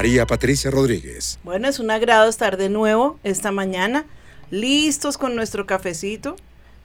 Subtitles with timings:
[0.00, 1.38] María Patricia Rodríguez.
[1.44, 4.06] Bueno, es un agrado estar de nuevo esta mañana,
[4.50, 6.36] listos con nuestro cafecito,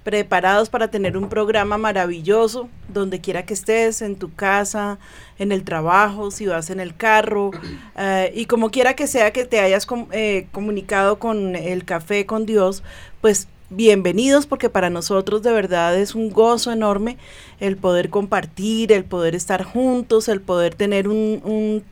[0.03, 4.99] preparados para tener un programa maravilloso, donde quiera que estés, en tu casa,
[5.39, 7.51] en el trabajo, si vas en el carro,
[7.97, 12.45] eh, y como quiera que sea que te hayas eh, comunicado con el café con
[12.45, 12.83] Dios,
[13.21, 17.17] pues bienvenidos porque para nosotros de verdad es un gozo enorme
[17.59, 21.83] el poder compartir, el poder estar juntos, el poder tener un, un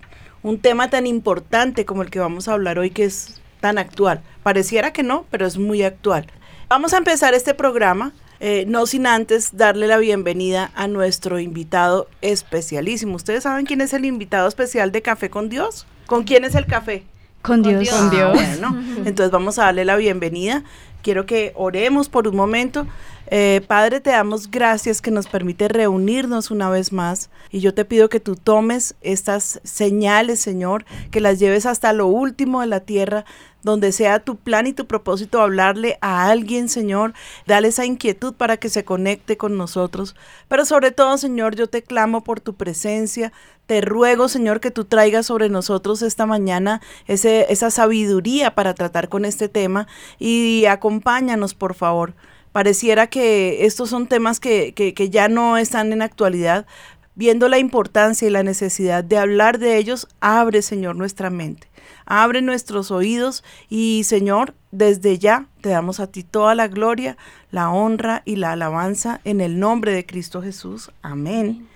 [0.59, 4.21] tema tan importante como el que vamos a hablar hoy que es tan actual.
[4.43, 6.27] Pareciera que no, pero es muy actual.
[6.67, 12.07] Vamos a empezar este programa, eh, no sin antes darle la bienvenida a nuestro invitado
[12.21, 13.15] especialísimo.
[13.15, 15.87] ¿Ustedes saben quién es el invitado especial de Café con Dios?
[16.07, 17.03] ¿Con quién es el café?
[17.41, 17.89] Con Dios.
[17.89, 18.37] Con Dios.
[18.63, 18.73] Ah,
[19.05, 20.63] entonces vamos a darle la bienvenida.
[21.01, 22.87] Quiero que oremos por un momento.
[23.27, 27.85] Eh, Padre, te damos gracias que nos permite reunirnos una vez más y yo te
[27.85, 32.81] pido que tú tomes estas señales, Señor, que las lleves hasta lo último de la
[32.81, 33.25] tierra,
[33.61, 37.13] donde sea tu plan y tu propósito hablarle a alguien, Señor,
[37.47, 40.15] dale esa inquietud para que se conecte con nosotros.
[40.49, 43.31] Pero sobre todo, Señor, yo te clamo por tu presencia,
[43.65, 49.07] te ruego, Señor, que tú traigas sobre nosotros esta mañana ese, esa sabiduría para tratar
[49.07, 49.87] con este tema
[50.19, 52.13] y acompáñanos, por favor.
[52.53, 56.67] Pareciera que estos son temas que, que, ya no están en actualidad.
[57.15, 61.67] Viendo la importancia y la necesidad de hablar de ellos, abre, Señor, nuestra mente.
[62.05, 67.17] Abre nuestros oídos y, Señor, desde ya te damos a ti toda la gloria,
[67.49, 70.91] la honra y la alabanza en el nombre de Cristo Jesús.
[71.01, 71.67] Amén.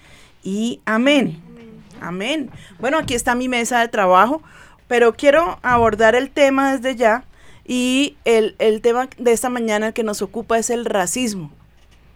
[0.43, 1.41] Y amén.
[2.01, 2.51] Amén.
[2.79, 4.43] Bueno, aquí está mi mesa de trabajo,
[4.87, 7.23] pero quiero abordar el tema desde ya
[7.67, 11.51] y el, tema de esta mañana que nos ocupa es el racismo.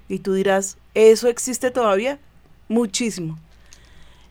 [0.08, 2.20] Y tú dirás, ¿eso existe todavía?
[2.70, 3.38] Muchísimo.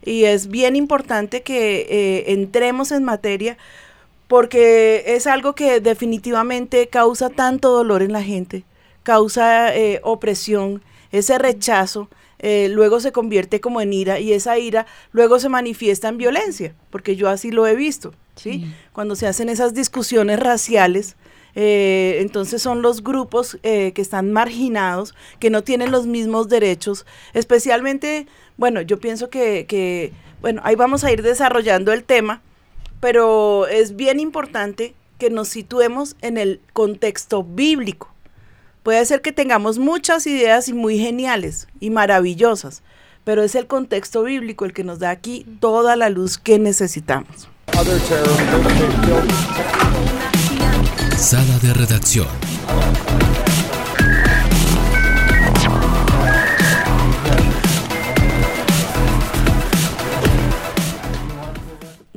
[0.03, 3.57] Y es bien importante que eh, entremos en materia
[4.27, 8.63] porque es algo que definitivamente causa tanto dolor en la gente,
[9.03, 12.09] causa eh, opresión, ese rechazo,
[12.43, 16.73] eh, luego se convierte como en ira y esa ira luego se manifiesta en violencia,
[16.89, 18.13] porque yo así lo he visto.
[18.35, 18.65] ¿sí?
[18.93, 21.15] Cuando se hacen esas discusiones raciales,
[21.53, 27.05] eh, entonces son los grupos eh, que están marginados, que no tienen los mismos derechos,
[27.33, 28.25] especialmente,
[28.57, 32.41] bueno, yo pienso que, que, bueno, ahí vamos a ir desarrollando el tema,
[32.99, 38.10] pero es bien importante que nos situemos en el contexto bíblico.
[38.83, 42.81] Puede ser que tengamos muchas ideas y muy geniales y maravillosas,
[43.23, 47.47] pero es el contexto bíblico el que nos da aquí toda la luz que necesitamos.
[51.15, 52.27] Sala de redacción.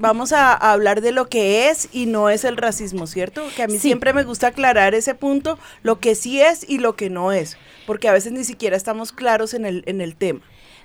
[0.04, 3.42] Vamos a, hablar de lo que es y no es el racismo, ¿cierto?
[3.56, 6.94] Que a mí siempre me gusta aclarar ese punto, lo que sí es y lo
[6.94, 7.56] que no es,
[7.87, 10.41] porque a veces ni siquiera estamos claros en el, en el tema.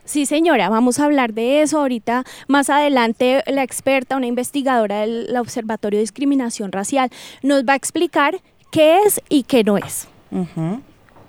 [0.06, 2.24] Sí, señora, vamos a hablar de eso ahorita.
[2.47, 7.10] Más adelante, la experta, una investigadora del Observatorio de Discriminación Racial,
[7.44, 8.38] nos va a explicar
[8.71, 10.07] qué es y qué no es.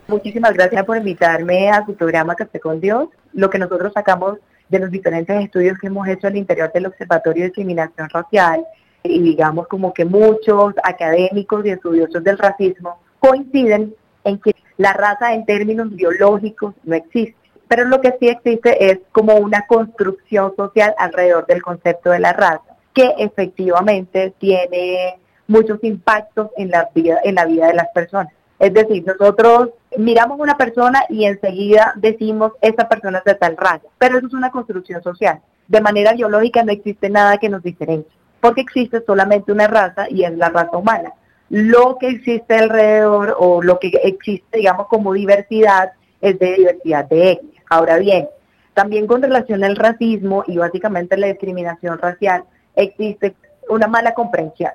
[0.06, 3.08] Muchísimas gracias por invitarme a su programa Café con Dios.
[3.32, 4.38] Lo que nosotros sacamos
[4.70, 8.64] de los diferentes estudios que hemos hecho al interior del Observatorio de Discriminación Racial,
[9.02, 13.94] y digamos como que muchos académicos y estudiosos del racismo coinciden
[14.24, 17.40] en que la raza en términos biológicos no existe
[17.70, 22.32] pero lo que sí existe es como una construcción social alrededor del concepto de la
[22.32, 28.32] raza, que efectivamente tiene muchos impactos en la vida, en la vida de las personas.
[28.60, 33.56] Es decir, nosotros miramos a una persona y enseguida decimos, esa persona es de tal
[33.56, 35.40] raza, pero eso es una construcción social.
[35.66, 38.12] De manera biológica no existe nada que nos diferencie.
[38.40, 41.12] porque existe solamente una raza y es la raza humana.
[41.48, 47.32] Lo que existe alrededor o lo que existe, digamos, como diversidad es de diversidad de
[47.32, 47.64] etnias.
[47.68, 48.28] Ahora bien,
[48.74, 52.44] también con relación al racismo y básicamente la discriminación racial,
[52.76, 53.34] existe
[53.68, 54.72] una mala comprensión.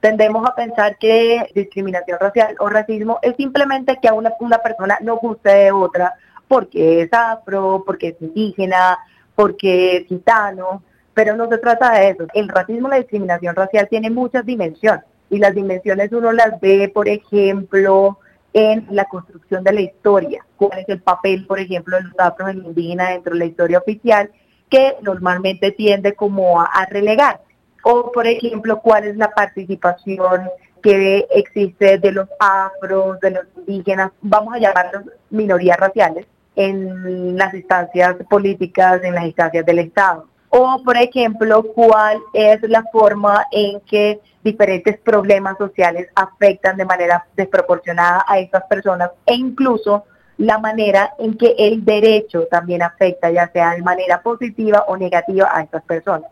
[0.00, 4.98] Tendemos a pensar que discriminación racial o racismo es simplemente que a una, una persona
[5.00, 6.14] no guste de otra
[6.46, 8.98] porque es afro, porque es indígena,
[9.34, 10.82] porque es gitano,
[11.14, 12.26] pero no se trata de eso.
[12.32, 17.08] El racismo, la discriminación racial tiene muchas dimensiones y las dimensiones uno las ve, por
[17.08, 18.18] ejemplo,
[18.52, 20.44] en la construcción de la historia.
[20.56, 23.78] ¿Cuál es el papel, por ejemplo, de los afros en indígena dentro de la historia
[23.78, 24.30] oficial
[24.70, 27.40] que normalmente tiende como a, relegar?
[27.82, 30.48] O, por ejemplo, cuál es la participación
[30.82, 36.26] que existe de los afros, de los indígenas, vamos a llamarlos minorías raciales,
[36.56, 40.26] en las instancias políticas, en las instancias del Estado.
[40.50, 47.26] O, por ejemplo, cuál es la forma en que diferentes problemas sociales afectan de manera
[47.36, 50.04] desproporcionada a estas personas e incluso
[50.38, 55.50] la manera en que el derecho también afecta, ya sea de manera positiva o negativa
[55.52, 56.30] a estas personas.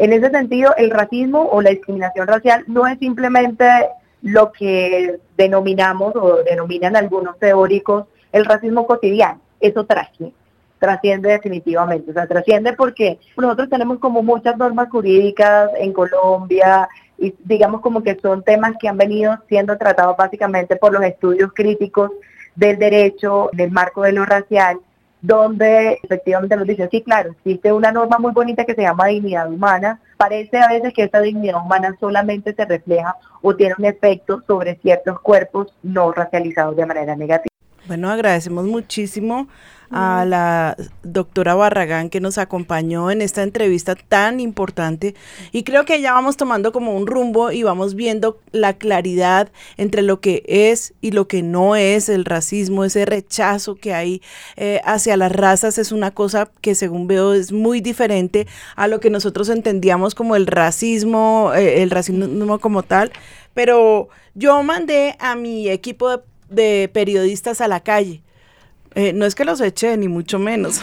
[0.00, 3.66] En ese sentido, el racismo o la discriminación racial no es simplemente
[4.22, 12.26] lo que denominamos o denominan algunos teóricos el racismo cotidiano, eso trasciende, definitivamente, o sea,
[12.26, 16.88] trasciende porque nosotros tenemos como muchas normas jurídicas en Colombia,
[17.18, 21.52] y digamos como que son temas que han venido siendo tratados básicamente por los estudios
[21.52, 22.10] críticos
[22.54, 24.78] del derecho en el marco de lo racial,
[25.22, 29.50] donde efectivamente nos dice, sí, claro, existe una norma muy bonita que se llama dignidad
[29.50, 34.42] humana, parece a veces que esa dignidad humana solamente se refleja o tiene un efecto
[34.46, 37.49] sobre ciertos cuerpos no racializados de manera negativa.
[37.90, 39.48] Bueno, agradecemos muchísimo
[39.90, 45.16] a la doctora Barragán que nos acompañó en esta entrevista tan importante.
[45.50, 50.02] Y creo que ya vamos tomando como un rumbo y vamos viendo la claridad entre
[50.02, 54.22] lo que es y lo que no es el racismo, ese rechazo que hay
[54.54, 58.46] eh, hacia las razas es una cosa que según veo es muy diferente
[58.76, 63.10] a lo que nosotros entendíamos como el racismo, eh, el racismo como tal,
[63.52, 68.22] pero yo mandé a mi equipo de de periodistas a la calle.
[68.96, 70.80] Eh, no es que los eché, ni mucho menos.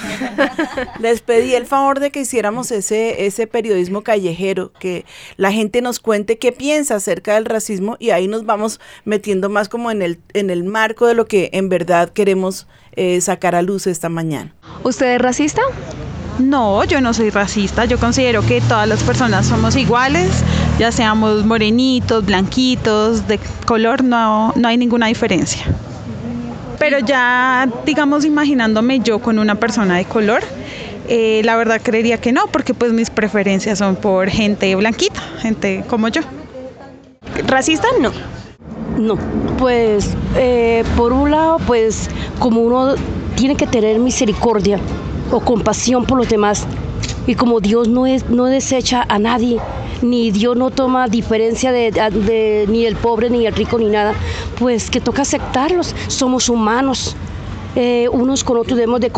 [1.00, 5.06] Les pedí el favor de que hiciéramos ese, ese periodismo callejero, que
[5.36, 9.68] la gente nos cuente qué piensa acerca del racismo y ahí nos vamos metiendo más
[9.68, 13.62] como en el, en el marco de lo que en verdad queremos eh, sacar a
[13.62, 14.56] luz esta mañana.
[14.84, 15.62] ¿Usted es racista?
[16.40, 17.86] No, yo no soy racista.
[17.86, 20.44] Yo considero que todas las personas somos iguales,
[20.78, 25.64] ya seamos morenitos, blanquitos, de color, no, no hay ninguna diferencia.
[26.78, 30.44] Pero ya, digamos, imaginándome yo con una persona de color,
[31.08, 35.84] eh, la verdad creería que no, porque pues mis preferencias son por gente blanquita, gente
[35.90, 36.22] como yo.
[37.48, 37.88] ¿Racista?
[38.00, 38.12] No.
[38.98, 39.18] No,
[39.58, 42.96] pues eh, por un lado, pues como uno
[43.36, 44.80] tiene que tener misericordia
[45.32, 46.66] o compasión por los demás,
[47.26, 49.60] y como Dios no, es, no desecha a nadie,
[50.02, 54.14] ni Dios no toma diferencia de, ni el pobre, ni el rico, ni nada,
[54.58, 57.16] pues que toca aceptarlos, somos humanos.
[57.80, 59.12] Eh, unos con otros debemos de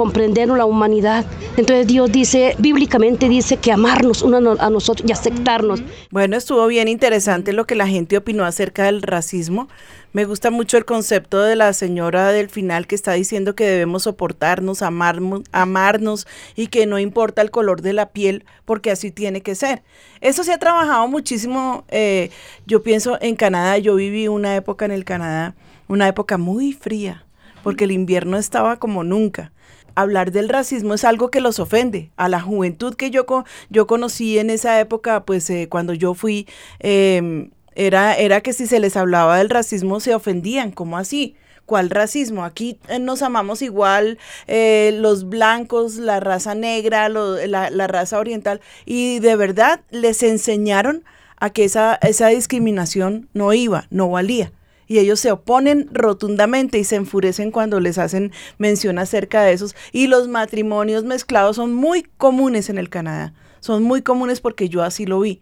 [0.58, 1.26] la humanidad.
[1.56, 5.82] Entonces Dios dice, bíblicamente dice que amarnos a nosotros y aceptarnos.
[6.12, 9.70] Bueno, estuvo bien interesante lo que la gente opinó acerca del racismo.
[10.12, 14.04] Me gusta mucho el concepto de la señora del final que está diciendo que debemos
[14.04, 19.40] soportarnos, amarnos, amarnos y que no importa el color de la piel porque así tiene
[19.42, 19.84] que ser.
[20.20, 21.86] Eso se ha trabajado muchísimo.
[21.88, 22.30] Eh,
[22.68, 25.56] yo pienso en Canadá, yo viví una época en el Canadá,
[25.88, 27.24] una época muy fría
[27.64, 29.52] porque el invierno estaba como nunca
[29.96, 32.12] hablar del racismo es algo que los ofende.
[32.18, 33.26] A la juventud que yo,
[33.70, 36.48] yo conocí en esa época, pues eh, cuando yo fui,
[36.80, 41.36] em, era, era que si se les hablaba del racismo se ofendían, ¿cómo así?
[41.66, 42.44] ¿Cuál racismo?
[42.44, 48.60] Aquí eh, nos amamos igual eh, los blancos, la raza negra, la, la, raza oriental,
[48.86, 51.04] y de verdad les enseñaron
[51.38, 54.52] a que esa, esa discriminación no iba, no valía
[54.90, 59.76] y ellos se oponen rotundamente y se enfurecen cuando les hacen mención acerca de esos.
[59.94, 64.84] Y los matrimonios mezclados son muy comunes en el Canadá, son muy comunes porque yo
[64.84, 65.42] así lo vi.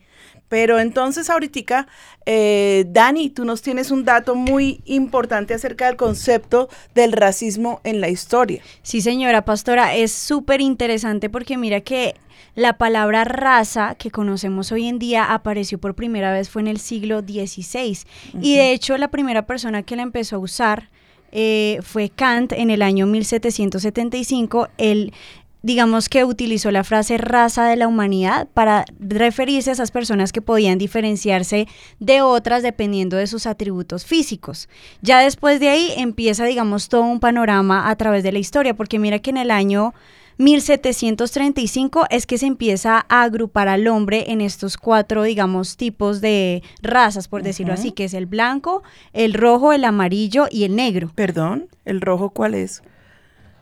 [0.49, 1.87] Pero entonces ahorita,
[2.25, 8.01] eh, Dani, tú nos tienes un dato muy importante acerca del concepto del racismo en
[8.01, 8.61] la historia.
[8.81, 12.15] Sí, señora pastora, es súper interesante porque mira que
[12.57, 16.79] la palabra raza que conocemos hoy en día apareció por primera vez fue en el
[16.79, 17.99] siglo XVI
[18.41, 20.89] y de hecho la primera persona que la empezó a usar
[21.31, 24.69] eh, fue Kant en el año 1775.
[24.79, 25.13] Él
[25.61, 30.41] digamos que utilizó la frase raza de la humanidad para referirse a esas personas que
[30.41, 31.67] podían diferenciarse
[31.99, 34.67] de otras dependiendo de sus atributos físicos.
[35.03, 38.97] Ya después de ahí empieza, digamos, todo un panorama a través de la historia, porque
[38.97, 39.93] mira que en el año
[40.37, 46.63] 1735 es que se empieza a agrupar al hombre en estos cuatro, digamos, tipos de
[46.81, 51.11] razas, por decirlo así, que es el blanco, el rojo, el amarillo y el negro.
[51.15, 52.81] Perdón, ¿el rojo cuál es?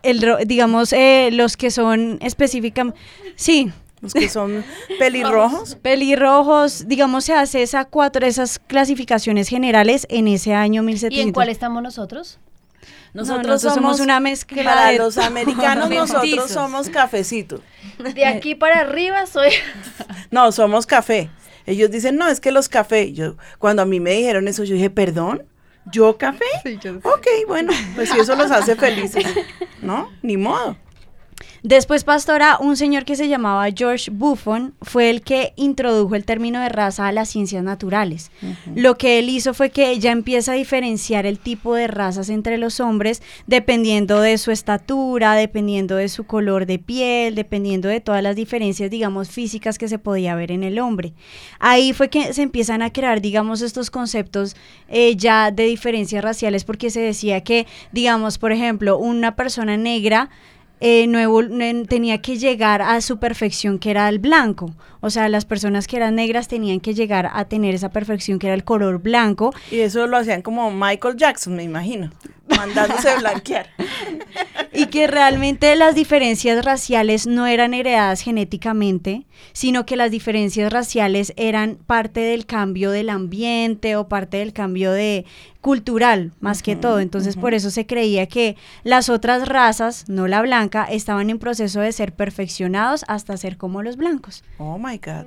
[0.03, 2.99] El, ro- digamos, eh, los que son específicamente,
[3.35, 4.63] sí, Los que son
[4.99, 5.75] pelirrojos.
[5.81, 11.27] pelirrojos, digamos, se hace esa cuatro, esas clasificaciones generales en ese año ¿Y 1700.
[11.27, 12.39] en cuál estamos nosotros?
[13.15, 17.61] Nosotros, nosotros somos una mezcla Para de- los americanos nosotros somos cafecito.
[18.13, 19.49] De aquí para arriba soy...
[20.31, 21.29] No, somos café.
[21.65, 23.13] Ellos dicen, no, es que los café.
[23.13, 25.43] Yo, cuando a mí me dijeron eso, yo dije, perdón,
[25.91, 26.43] ¿yo café?
[27.03, 29.25] Ok, bueno, pues si eso los hace felices,
[29.81, 30.11] ¿no?
[30.21, 30.77] Ni modo.
[31.63, 36.61] Después, pastora, un señor que se llamaba George Buffon fue el que introdujo el término
[36.61, 38.29] de raza a las ciencias naturales.
[38.75, 42.57] Lo que él hizo fue que ya empieza a diferenciar el tipo de razas entre
[42.57, 48.21] los hombres dependiendo de su estatura, dependiendo de su color de piel, dependiendo de todas
[48.21, 51.13] las diferencias, digamos, físicas que se podía ver en el hombre.
[51.59, 54.55] Ahí fue que se empiezan a crear, digamos, estos conceptos
[54.87, 60.29] eh, ya de diferencias raciales porque se decía que, digamos, por ejemplo, una persona negra
[60.79, 64.73] eh, no tenía que llegar a su perfección que era el blanco.
[65.05, 68.47] O sea, las personas que eran negras tenían que llegar a tener esa perfección que
[68.47, 69.53] era el color blanco.
[69.69, 72.09] Y eso lo hacían como Michael Jackson, me imagino,
[72.47, 73.69] mandándose blanquear.
[74.77, 81.31] Y que realmente las diferencias raciales no eran heredadas genéticamente, sino que las diferencias raciales
[81.37, 85.25] eran parte del cambio del ambiente o parte del cambio de
[85.61, 86.99] cultural, más que todo.
[86.99, 91.79] Entonces, por eso se creía que las otras razas, no la blanca, estaban en proceso
[91.79, 94.43] de ser perfeccionados hasta ser como los blancos.
[94.59, 95.25] Oh my God.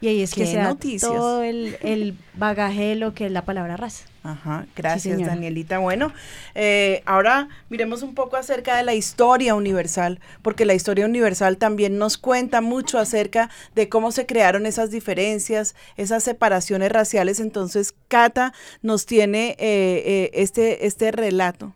[0.00, 1.10] Y ahí es que Qué se da noticias.
[1.10, 4.04] todo el, el bagaje de lo que es la palabra raza.
[4.22, 5.18] Ajá, gracias.
[5.18, 5.78] Danielita.
[5.78, 6.12] Bueno,
[6.54, 11.98] eh, ahora miremos un poco acerca de la historia universal, porque la historia universal también
[11.98, 17.40] nos cuenta mucho acerca de cómo se crearon esas diferencias, esas separaciones raciales.
[17.40, 21.74] Entonces, Cata nos tiene eh, eh, este, este relato.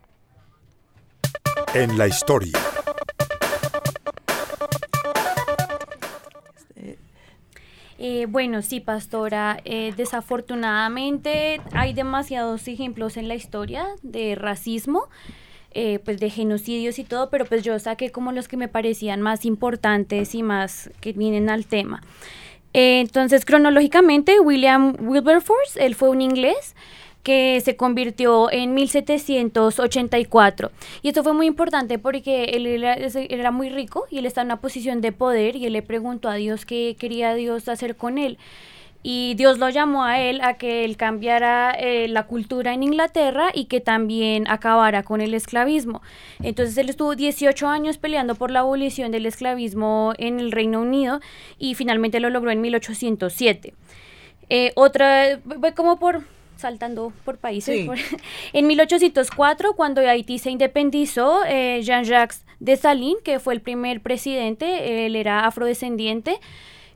[1.73, 2.53] En la historia.
[8.05, 9.61] Eh, bueno, sí, pastora.
[9.63, 15.07] eh, desafortunadamente hay demasiados ejemplos en la historia de racismo,
[15.71, 19.21] eh, pues de genocidios y todo, pero pues yo saqué como los que me parecían
[19.21, 22.01] más importantes y más que vienen al tema.
[22.73, 26.75] Eh, entonces, cronológicamente, William Wilberforce, él fue un inglés
[27.23, 30.71] que se convirtió en 1784.
[31.01, 34.47] Y esto fue muy importante porque él era, era muy rico y él está en
[34.47, 38.17] una posición de poder y él le preguntó a Dios qué quería Dios hacer con
[38.17, 38.37] él.
[39.05, 43.49] Y Dios lo llamó a él a que él cambiara eh, la cultura en Inglaterra
[43.53, 46.01] y que también acabara con el esclavismo.
[46.41, 51.19] Entonces él estuvo 18 años peleando por la abolición del esclavismo en el Reino Unido
[51.57, 53.73] y finalmente lo logró en 1807.
[54.49, 55.39] Eh, otra,
[55.75, 56.23] como por
[56.63, 57.81] saltando por países.
[57.81, 57.85] Sí.
[57.85, 57.97] por-
[58.53, 65.15] en 1804, cuando Haití se independizó, eh, Jean-Jacques Dessalines, que fue el primer presidente, él
[65.15, 66.39] era afrodescendiente.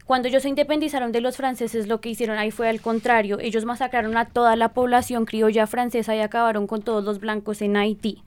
[0.05, 3.39] Cuando ellos se independizaron de los franceses, lo que hicieron ahí fue al contrario.
[3.41, 7.75] Ellos masacraron a toda la población criolla francesa y acabaron con todos los blancos en
[7.75, 8.23] Haití.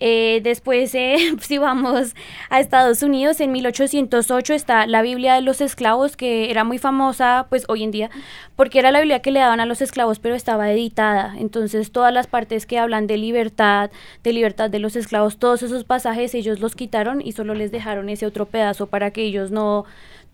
[0.00, 2.14] Eh, después, eh, si vamos
[2.50, 7.46] a Estados Unidos, en 1808 está la Biblia de los esclavos, que era muy famosa,
[7.48, 8.10] pues hoy en día,
[8.56, 11.34] porque era la Biblia que le daban a los esclavos, pero estaba editada.
[11.38, 13.90] Entonces, todas las partes que hablan de libertad,
[14.22, 18.08] de libertad de los esclavos, todos esos pasajes ellos los quitaron y solo les dejaron
[18.08, 19.84] ese otro pedazo para que ellos no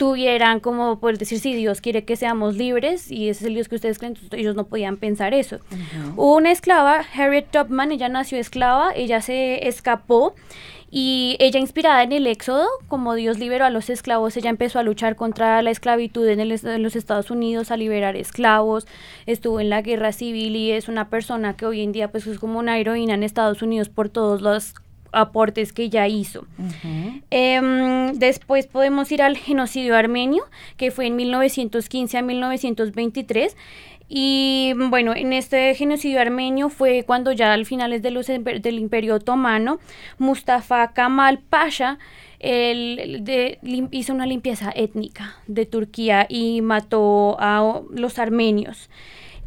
[0.01, 3.69] tuvieran como por decir si Dios quiere que seamos libres y ese es el Dios
[3.69, 5.59] que ustedes creen, entonces ellos no podían pensar eso.
[6.17, 10.35] Hubo una esclava, Harriet Tubman, ella nació esclava, ella se escapó
[10.91, 14.83] y ella inspirada en el Éxodo, como Dios liberó a los esclavos, ella empezó a
[14.83, 18.89] luchar contra la esclavitud en, el- en los Estados Unidos, a liberar esclavos,
[19.27, 22.39] estuvo en la guerra civil y es una persona que hoy en día pues es
[22.39, 24.75] como una heroína en Estados Unidos por todos los
[25.13, 26.47] aportes que ella hizo.
[27.31, 30.45] Em, después podemos ir al genocidio armenio,
[30.77, 33.57] que fue en 1915 a 1923.
[34.13, 38.79] Y bueno, en este genocidio armenio fue cuando ya al finales de los, emper- del
[38.81, 39.79] Imperio Otomano,
[40.19, 41.99] Mustafa Kemal Pasha
[42.41, 48.89] él de- lim- hizo una limpieza étnica de Turquía y mató a los armenios.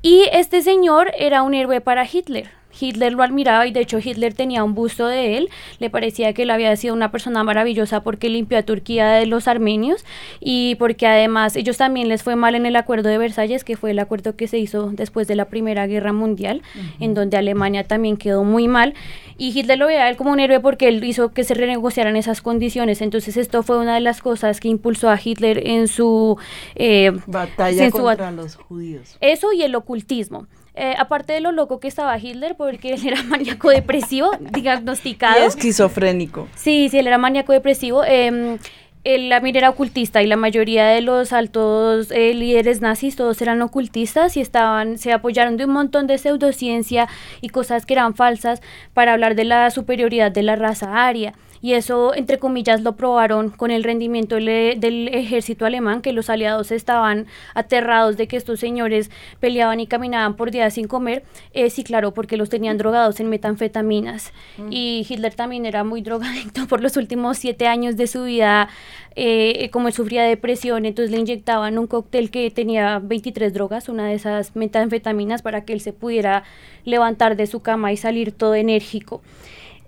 [0.02, 2.52] Y este señor era un héroe para Hitler.
[2.80, 5.50] Hitler lo admiraba y de hecho Hitler tenía un busto de él,
[5.80, 9.48] le parecía que él había sido una persona maravillosa porque limpió a Turquía de los
[9.48, 10.06] armenios
[10.40, 13.92] y porque además ellos también les fue mal en el acuerdo de Versalles, que fue
[13.92, 16.62] el acuerdo que se hizo después de la Primera Guerra Mundial,
[17.00, 18.94] en donde Alemania también quedó muy mal
[19.38, 22.16] y Hitler lo veía a él como un héroe porque él hizo que se renegociaran
[22.16, 26.38] esas condiciones, entonces esto fue una de las cosas que impulsó a Hitler en su
[26.76, 29.18] eh, batalla contra los judíos.
[29.22, 30.48] Eso y el ocultismo.
[30.76, 35.44] Eh, aparte de lo loco que estaba Hitler, porque él era maníaco depresivo, diagnosticado.
[35.44, 36.48] Y esquizofrénico.
[36.56, 38.04] Sí, sí, él era maníaco depresivo.
[38.04, 38.58] Eh,
[39.04, 43.62] él también era ocultista y la mayoría de los altos eh, líderes nazis todos eran
[43.62, 47.10] ocultistas y estaban se apoyaron de un montón de pseudociencia
[47.42, 48.62] y cosas que eran falsas
[48.94, 53.50] para hablar de la superioridad de la raza aria y eso, entre comillas, lo probaron
[53.50, 59.10] con el rendimiento del, ejército alemán, que los aliados estaban aterrados de que estos señores
[59.40, 61.24] peleaban y caminaban por días sin comer.
[61.54, 64.34] Eh, sí, claro, porque los tenían drogados en metanfetaminas.
[64.58, 64.68] Mm.
[64.72, 68.68] Y Hitler también era muy drogadicto por los últimos siete años de su vida,
[69.16, 74.06] eh, como él sufría depresión, entonces le inyectaban un cóctel que tenía 23 drogas, una
[74.08, 76.44] de esas metanfetaminas, para que él se pudiera
[76.84, 79.22] levantar de su cama y salir todo enérgico.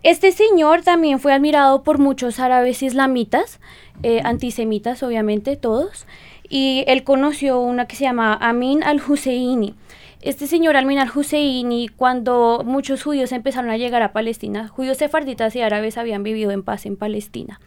[0.06, 3.60] Este señor también fue admirado por muchos árabes islamitas,
[4.04, 6.06] eh, antisemitas obviamente todos,
[6.48, 9.74] y él conoció una que se llama Amin al-Husseini.
[10.22, 15.62] Este señor Amin al-Husseini, cuando muchos judíos empezaron a llegar a Palestina, judíos sefarditas y
[15.62, 17.60] árabes habían vivido en paz en Palestina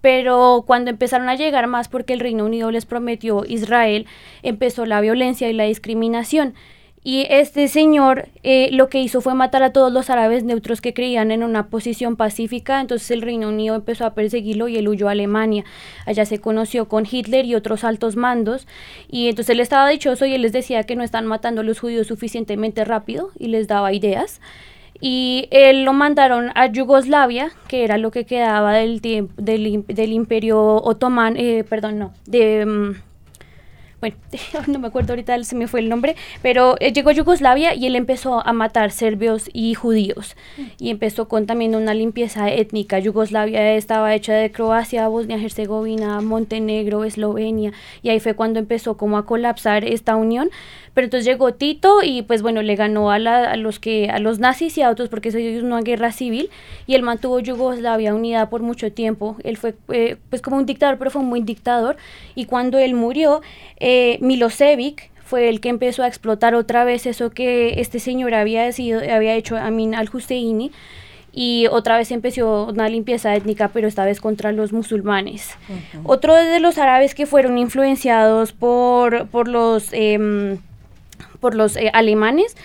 [0.00, 4.06] pero cuando empezaron a llegar más porque el Reino Unido les prometió Israel,
[4.42, 6.54] empezó la violencia y la discriminación.
[7.04, 10.94] Y este señor eh, lo que hizo fue matar a todos los árabes neutros que
[10.94, 15.08] creían en una posición pacífica, entonces el Reino Unido empezó a perseguirlo y él huyó
[15.08, 15.64] a Alemania.
[16.06, 18.68] Allá se conoció con Hitler y otros altos mandos
[19.10, 21.80] y entonces él estaba dichoso y él les decía que no están matando a los
[21.80, 24.40] judíos suficientemente rápido y les daba ideas.
[25.00, 30.76] Y él lo mandaron a Yugoslavia, que era lo que quedaba del, del, del imperio
[30.76, 32.64] otomán, eh, perdón, no, de...
[32.64, 33.11] Mm,
[34.02, 34.16] bueno,
[34.66, 37.86] no me acuerdo ahorita, se me fue el nombre, pero eh, llegó a Yugoslavia y
[37.86, 40.34] él empezó a matar serbios y judíos.
[40.80, 42.98] Y empezó con también una limpieza étnica.
[42.98, 47.72] Yugoslavia estaba hecha de Croacia, Bosnia-Herzegovina, Montenegro, Eslovenia.
[48.02, 50.50] Y ahí fue cuando empezó como a colapsar esta unión.
[50.94, 54.40] Pero entonces llegó Tito y pues bueno, le ganó a, a los que a los
[54.40, 56.50] nazis y a otros porque eso es una guerra civil
[56.86, 59.36] y él mantuvo Yugoslavia unida por mucho tiempo.
[59.42, 61.96] Él fue eh, pues como un dictador, pero fue un buen dictador
[62.34, 63.40] y cuando él murió,
[63.78, 68.70] eh, Milosevic fue el que empezó a explotar otra vez eso que este señor había,
[68.72, 70.70] sido, había hecho Amin al-Husseini
[71.32, 75.56] y otra vez empezó una limpieza étnica, pero esta vez contra los musulmanes.
[76.04, 79.88] Otro de los árabes que fueron influenciados por, por los...
[79.92, 80.58] Em,
[81.40, 82.56] por los eh, alemanes,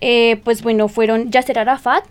[0.00, 2.04] eh, pues bueno, fueron Yasser Arafat,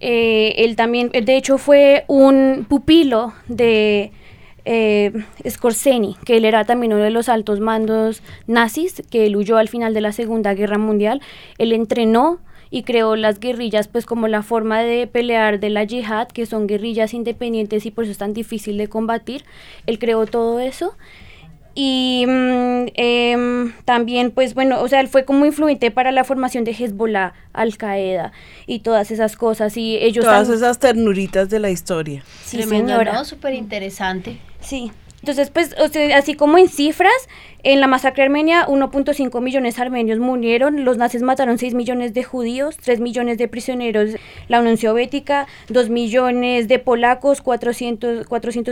[0.00, 4.10] eh, él también, de hecho fue un pupilo de
[4.64, 5.12] eh,
[5.48, 9.68] Scorseni, que él era también uno de los altos mandos nazis, que él huyó al
[9.68, 11.20] final de la Segunda Guerra Mundial,
[11.58, 16.28] él entrenó y creó las guerrillas pues como la forma de pelear de la yihad,
[16.28, 19.44] que son guerrillas independientes y por eso es tan difícil de combatir,
[19.86, 20.94] él creó todo eso
[21.74, 26.64] y mm, em, también, pues bueno, o sea, él fue como influente para la formación
[26.64, 28.32] de Hezbollah, Al Qaeda
[28.66, 29.76] y todas esas cosas.
[29.76, 32.22] Y ellos todas esas ternuritas de la historia.
[32.44, 33.24] Sí, señora.
[33.24, 34.38] Súper interesante.
[34.62, 34.92] Sí.
[35.20, 35.74] Entonces, pues,
[36.14, 37.28] así como en cifras,
[37.64, 42.24] en la masacre armenia, 1.5 millones de armenios murieron, los nazis mataron 6 millones de
[42.24, 44.16] judíos, 3 millones de prisioneros,
[44.48, 48.26] la Unión Soviética, 2 millones de polacos, 400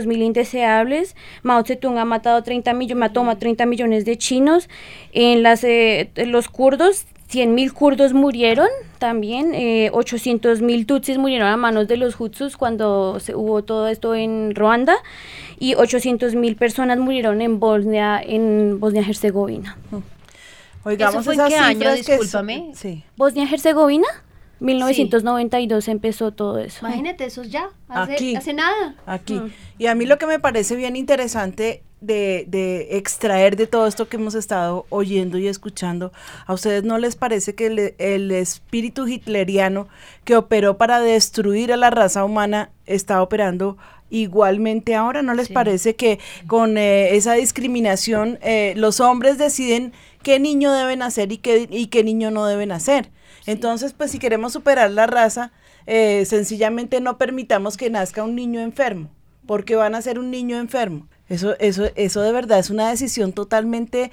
[0.05, 4.69] mil indeseables, Mao Zedong ha matado 30 millones, mató a 30 millones de chinos,
[5.13, 8.67] en las, eh, los kurdos, 100 mil kurdos murieron
[8.99, 13.87] también, eh, 800 mil tutsis murieron a manos de los Hutsus cuando se, hubo todo
[13.87, 14.97] esto en Ruanda.
[15.57, 19.77] Y 800 mil personas murieron en Bosnia, en Bosnia-Herzegovina.
[20.83, 21.93] Oigamos ¿Eso fue qué año?
[21.93, 22.71] Discúlpame.
[22.73, 23.03] sí.
[23.15, 24.07] ¿Bosnia-Herzegovina?
[24.59, 26.85] 1992 empezó todo eso.
[26.85, 28.95] Imagínate, eso ya, hace, hace nada.
[29.05, 29.33] Aquí.
[29.33, 29.51] Mm.
[29.79, 34.07] Y a mí lo que me parece bien interesante de, de, extraer de todo esto
[34.07, 36.11] que hemos estado oyendo y escuchando,
[36.45, 39.87] ¿a ustedes no les parece que el, el espíritu hitleriano
[40.25, 43.77] que operó para destruir a la raza humana está operando
[44.11, 45.23] igualmente ahora.
[45.23, 50.99] ¿No les parece que con eh, esa discriminación eh, los hombres deciden qué niño deben
[50.99, 53.09] nacer y qué, y qué niño no deben nacer?
[53.47, 55.51] Entonces, pues si queremos superar la raza,
[55.87, 59.09] eh, sencillamente no permitamos que nazca un niño enfermo,
[59.45, 61.07] porque van a ser un niño enfermo.
[61.27, 64.11] Eso, eso, eso de verdad es una decisión totalmente,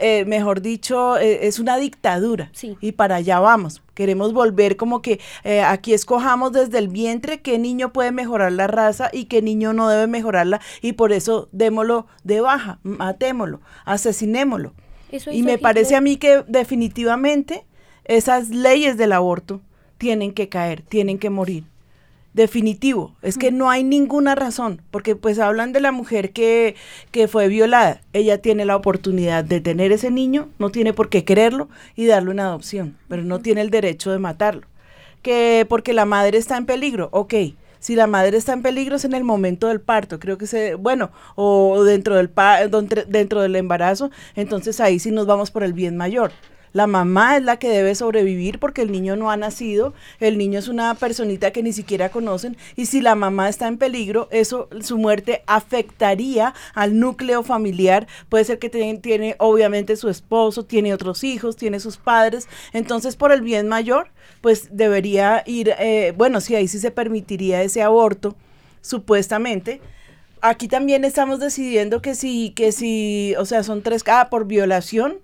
[0.00, 2.52] eh, mejor dicho, eh, es una dictadura.
[2.80, 3.82] Y para allá vamos.
[3.96, 8.66] Queremos volver como que eh, aquí escojamos desde el vientre qué niño puede mejorar la
[8.66, 14.74] raza y qué niño no debe mejorarla y por eso démoslo de baja, matémoslo, asesinémoslo.
[15.32, 17.64] y me parece a mí que definitivamente
[18.04, 19.62] esas leyes del aborto
[19.96, 21.64] tienen que caer, tienen que morir
[22.36, 23.16] definitivo.
[23.22, 26.76] Es que no hay ninguna razón, porque pues hablan de la mujer que,
[27.10, 28.02] que fue violada.
[28.12, 32.30] Ella tiene la oportunidad de tener ese niño, no tiene por qué quererlo y darle
[32.30, 34.66] una adopción, pero no tiene el derecho de matarlo.
[35.22, 37.34] Que porque la madre está en peligro, ok.
[37.80, 40.74] Si la madre está en peligro es en el momento del parto, creo que se,
[40.74, 42.30] bueno, o dentro del,
[43.08, 46.32] dentro del embarazo, entonces ahí sí nos vamos por el bien mayor.
[46.76, 50.58] La mamá es la que debe sobrevivir porque el niño no ha nacido, el niño
[50.58, 54.68] es una personita que ni siquiera conocen y si la mamá está en peligro, eso,
[54.82, 58.06] su muerte afectaría al núcleo familiar.
[58.28, 62.46] Puede ser que tiene, obviamente su esposo, tiene otros hijos, tiene sus padres.
[62.74, 64.10] Entonces, por el bien mayor,
[64.42, 68.36] pues debería ir, eh, bueno, si ahí sí se permitiría ese aborto,
[68.82, 69.80] supuestamente
[70.42, 75.20] aquí también estamos decidiendo que si, que si, o sea, son tres, ah, por violación,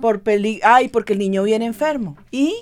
[0.00, 2.16] por peli ay, porque el niño viene enfermo.
[2.30, 2.54] Y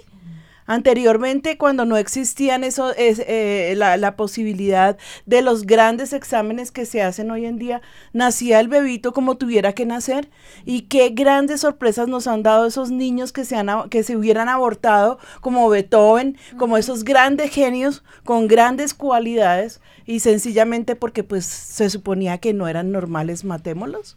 [0.66, 6.86] anteriormente, cuando no existían eso, es, eh, la, la, posibilidad de los grandes exámenes que
[6.86, 10.28] se hacen hoy en día, nacía el bebito como tuviera que nacer.
[10.64, 14.48] Y qué grandes sorpresas nos han dado esos niños que se, han, que se hubieran
[14.48, 21.90] abortado, como Beethoven, como esos grandes genios con grandes cualidades, y sencillamente porque pues se
[21.90, 24.16] suponía que no eran normales, matémoslos.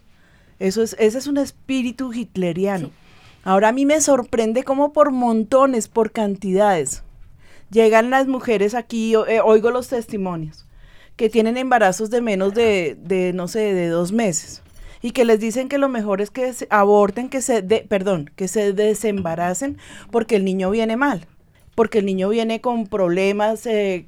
[0.60, 2.92] Eso es, ese es un espíritu hitleriano.
[3.44, 7.04] Ahora a mí me sorprende cómo por montones, por cantidades,
[7.72, 10.66] llegan las mujeres aquí, eh, oigo los testimonios,
[11.16, 14.62] que tienen embarazos de menos de, de, no sé, de dos meses
[15.02, 18.50] y que les dicen que lo mejor es que aborten, que se, de, perdón, que
[18.50, 19.78] se desembaracen
[20.12, 21.26] porque el niño viene mal
[21.80, 24.06] porque el niño viene con problemas, eh,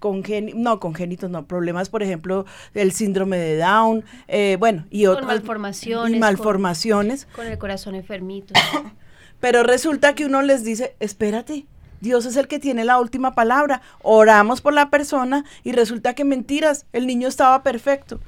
[0.55, 5.25] no congénitos, no, problemas, por ejemplo, el síndrome de Down, eh, bueno, y otras.
[5.25, 6.17] malformaciones.
[6.17, 7.27] Y malformaciones.
[7.33, 8.53] Con, el corazón enfermito.
[9.39, 11.65] Pero resulta que uno les dice, espérate,
[12.01, 13.81] Dios es el que tiene la última palabra.
[14.01, 18.19] Oramos por la persona y resulta que mentiras, el niño estaba perfecto.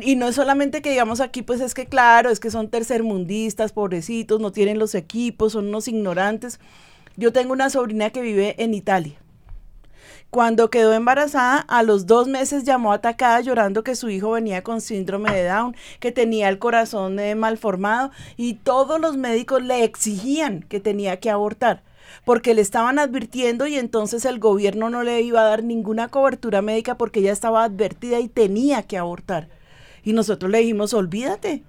[0.00, 3.72] y no es solamente que digamos aquí, pues es que claro, es que son tercermundistas,
[3.72, 6.58] pobrecitos, no tienen los equipos, son unos ignorantes.
[7.18, 9.18] Yo tengo una sobrina que vive en Italia.
[10.30, 14.80] Cuando quedó embarazada, a los dos meses llamó atacada llorando que su hijo venía con
[14.80, 20.62] síndrome de Down, que tenía el corazón eh, malformado y todos los médicos le exigían
[20.62, 21.82] que tenía que abortar
[22.24, 26.62] porque le estaban advirtiendo y entonces el gobierno no le iba a dar ninguna cobertura
[26.62, 29.48] médica porque ella estaba advertida y tenía que abortar.
[30.04, 31.64] Y nosotros le dijimos, olvídate,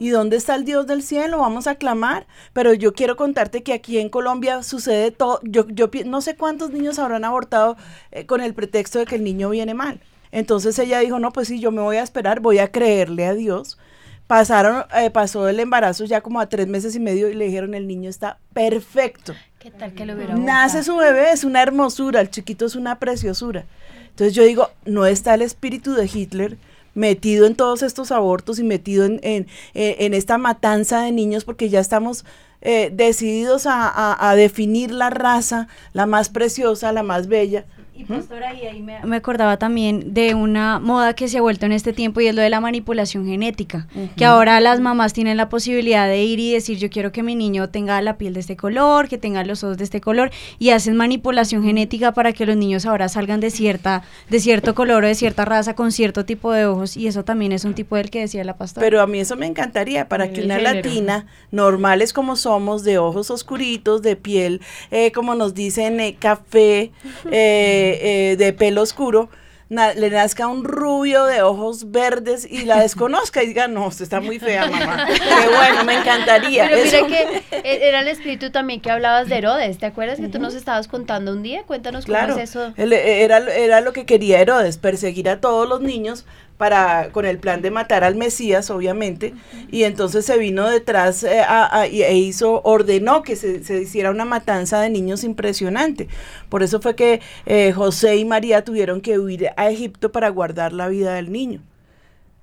[0.00, 1.40] ¿Y dónde está el Dios del cielo?
[1.40, 2.26] Vamos a clamar.
[2.54, 5.40] Pero yo quiero contarte que aquí en Colombia sucede todo.
[5.42, 7.76] Yo, yo no sé cuántos niños habrán abortado
[8.10, 10.00] eh, con el pretexto de que el niño viene mal.
[10.32, 13.34] Entonces ella dijo, no, pues sí, yo me voy a esperar, voy a creerle a
[13.34, 13.78] Dios.
[14.26, 17.74] Pasaron, eh, pasó el embarazo ya como a tres meses y medio y le dijeron,
[17.74, 19.34] el niño está perfecto.
[19.58, 22.98] ¿Qué tal que lo hubiera Nace su bebé, es una hermosura, el chiquito es una
[22.98, 23.66] preciosura.
[24.08, 26.56] Entonces yo digo, no está el espíritu de Hitler
[27.00, 31.70] metido en todos estos abortos y metido en, en, en esta matanza de niños porque
[31.70, 32.24] ya estamos
[32.62, 37.64] eh, decididos a, a, definir la raza, la más preciosa, la más bella,
[38.00, 41.72] y pastora, y ahí me, acordaba también de una moda que se ha vuelto en
[41.72, 43.86] este tiempo y es lo de la manipulación genética,
[44.16, 47.34] que ahora las mamás tienen la posibilidad de ir y decir yo quiero que mi
[47.34, 50.70] niño tenga la piel de este color, que tenga los ojos de este color y
[50.70, 55.06] hacen manipulación genética para que los niños ahora salgan de cierta de cierto color o
[55.06, 58.10] de cierta raza con cierto tipo de ojos y eso también es un tipo del
[58.10, 58.84] que decía la pastora.
[58.84, 63.30] Pero a mí eso me encantaría para que una latina normales como somos de ojos
[63.30, 66.92] oscuritos, de piel eh, como nos dicen eh, café
[67.30, 69.28] eh, eh, de pelo oscuro,
[69.70, 74.20] le nazca un rubio de ojos verdes y la desconozca y diga, no, usted está
[74.20, 75.06] muy fea, mamá.
[75.06, 76.68] Qué bueno, me encantaría.
[76.68, 80.26] Pero mira que e, era el espíritu también que hablabas de Herodes, ¿te acuerdas que
[80.28, 81.62] tú nos estabas contando un día?
[81.62, 82.72] Cuéntanos cómo es eso.
[82.76, 86.24] era, era lo que quería Herodes, perseguir a todos los niños
[86.60, 89.32] para con el plan de matar al Mesías, obviamente,
[89.70, 91.42] y entonces se vino detrás eh,
[91.90, 96.06] e hizo, ordenó que se, hiciera una matanza de niños impresionante.
[96.50, 100.74] Por eso fue que eh, José y María tuvieron que huir a Egipto para guardar
[100.74, 101.62] la vida del niño.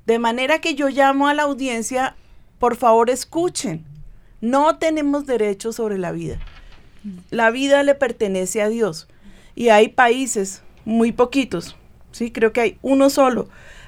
[0.07, 2.15] De manera que yo llamo a la audiencia,
[2.57, 3.85] por favor escuchen,
[4.41, 6.39] no tenemos derecho sobre la vida.
[7.29, 9.07] La vida le pertenece a Dios.
[9.53, 11.75] Y hay países, muy poquitos,
[12.11, 13.47] sí, creo que hay uno solo,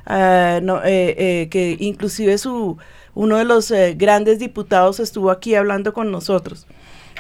[0.10, 2.78] uh, no, eh, eh, que inclusive su,
[3.16, 6.68] uno de los grandes diputados estuvo aquí hablando con nosotros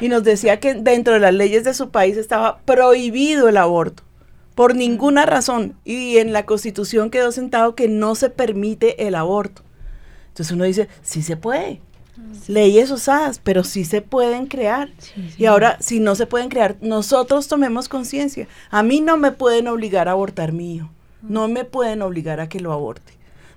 [0.01, 4.03] y nos decía que dentro de las leyes de su país estaba prohibido el aborto
[4.59, 9.61] por ninguna razón y en la constitución quedó sentado que no se permite el aborto.
[10.27, 11.79] Entonces uno dice, sí se puede.
[12.17, 12.51] Mm.
[12.51, 14.89] Leyes osadas, pero sí se pueden crear.
[15.37, 18.49] Y ahora, si no se pueden crear, nosotros tomemos conciencia.
[18.69, 20.81] A mí no me pueden obligar a abortar mi.
[21.21, 23.13] No me pueden obligar a que lo aborte.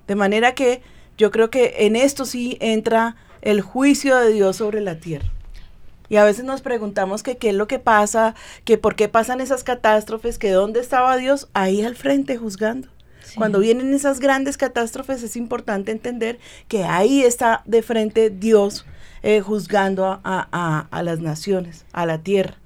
[0.07, 0.83] De manera que
[1.17, 5.31] yo creo que en esto sí entra el juicio de Dios sobre la tierra.
[6.09, 9.65] Y a veces nos preguntamos qué es lo que pasa, que por qué pasan esas
[9.65, 12.89] catástrofes, que dónde estaba Dios ahí al frente juzgando.
[13.37, 18.85] Cuando vienen esas grandes catástrofes es importante entender que ahí está de frente Dios
[19.23, 22.57] eh, juzgando a, las naciones, a la tierra.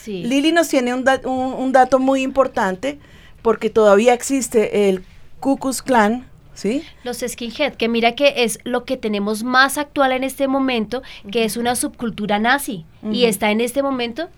[0.00, 0.22] Sí.
[0.22, 3.00] Lili nos tiene un dato muy importante
[3.46, 5.04] porque todavía existe el
[5.38, 6.82] Cucus Clan, ¿Sí?
[7.04, 11.44] Los skinhead, que mira que es lo que tenemos más actual en este momento, que
[11.44, 14.30] es una subcultura nazi y está en este momento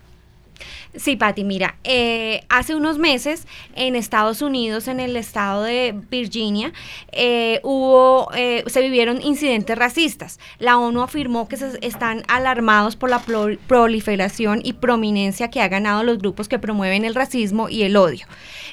[0.95, 6.73] Sí, Patti, mira, eh, hace unos meses en Estados Unidos, en el estado de Virginia,
[7.11, 10.39] eh, hubo, eh, se vivieron incidentes racistas.
[10.57, 13.21] La ONU afirmó que se están alarmados por la
[13.67, 18.25] proliferación y prominencia que ha ganado los grupos que promueven el racismo y el odio.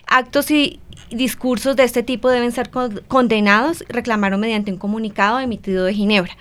[0.06, 2.70] Actos y discursos de este tipo deben ser
[3.06, 6.36] condenados, reclamaron mediante un comunicado emitido de Ginebra.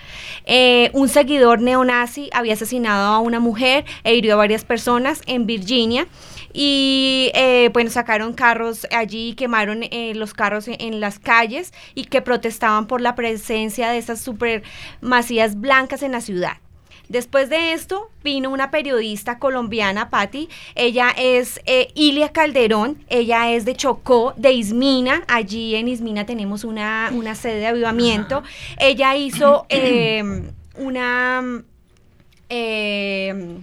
[0.94, 5.65] un seguidor neonazi había asesinado a una mujer e hirió a varias personas en Virginia
[5.66, 6.08] Virginia
[6.54, 12.22] y eh, bueno, sacaron carros allí, quemaron eh, los carros en, las calles y que
[12.22, 16.58] protestaban por la presencia de estas supermasías blancas en la ciudad.
[17.10, 20.50] Después de esto vino una periodista colombiana, Patti.
[20.74, 25.24] Ella es eh, Ilia Calderón, ella es de Chocó, de Ismina.
[25.28, 28.44] Allí en Ismina tenemos una, una sede de avivamiento.
[28.80, 31.64] Ella hizo eh, una
[32.58, 33.62] Em,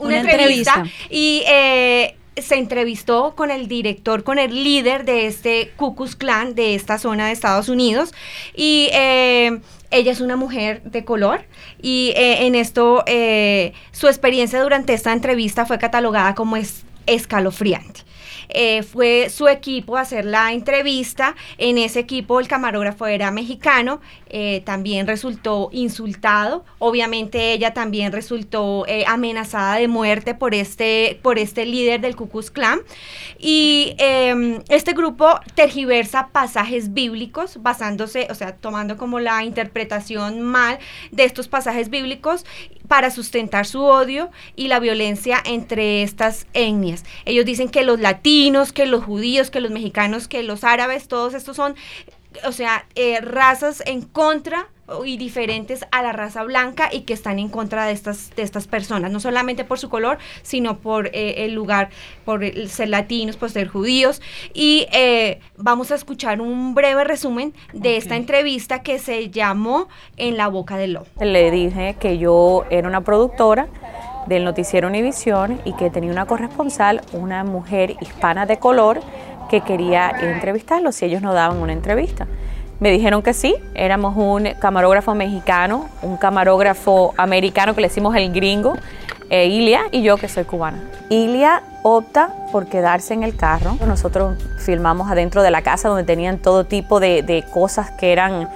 [0.00, 5.94] una, entrevista, y eh, se entrevistó con el director, con el líder de este Ku
[6.18, 8.12] Clan de esta zona de Estados Unidos
[8.54, 9.60] y em,
[9.90, 11.46] ella es una mujer de color
[11.80, 18.02] y eh, en esto eh, su experiencia durante esta entrevista fue catalogada como es, escalofriante.
[18.92, 21.36] Fue su equipo a hacer la entrevista.
[21.58, 26.64] En ese equipo el camarógrafo era mexicano eh, también resultó insultado.
[26.78, 32.28] Obviamente ella también resultó eh, amenazada de muerte por este, por este líder del Ku
[32.28, 32.52] Klux
[33.38, 40.78] Y em, este grupo tergiversa pasajes bíblicos basándose, o sea, tomando como la interpretación mal
[41.10, 42.44] de estos pasajes bíblicos
[42.86, 47.04] para sustentar su odio y la violencia entre estas etnias.
[47.24, 51.34] Ellos dicen que los latinos, que los judíos, que los mexicanos, que los árabes, todos
[51.34, 51.76] estos son
[52.44, 54.68] o sea, eh, razas en contra
[55.04, 58.66] y diferentes a la raza blanca y que están en contra de estas de estas
[58.66, 59.10] personas.
[59.10, 61.90] No solamente por su color sino por eh, el lugar
[62.24, 64.22] por el ser latinos por ser judíos.
[64.54, 70.36] Y eh, vamos a escuchar un breve resumen de esta entrevista que se llamó en
[70.36, 71.06] la boca del lobo.
[71.20, 73.68] Le dije que yo era una productora
[74.26, 79.00] del noticiero Univisión y que tenía una corresponsal una mujer hispana de color
[79.48, 82.26] que quería entrevistarlos, y ellos no daban una entrevista.
[82.80, 88.32] Me dijeron que sí, éramos un camarógrafo mexicano, un camarógrafo americano que le decimos el
[88.32, 88.74] gringo,
[89.30, 90.80] eh, Ilia y yo que soy cubana.
[91.10, 93.76] Ilia opta por quedarse en el carro.
[93.84, 98.48] Nosotros filmamos adentro de la casa donde tenían todo tipo de, cosas que eran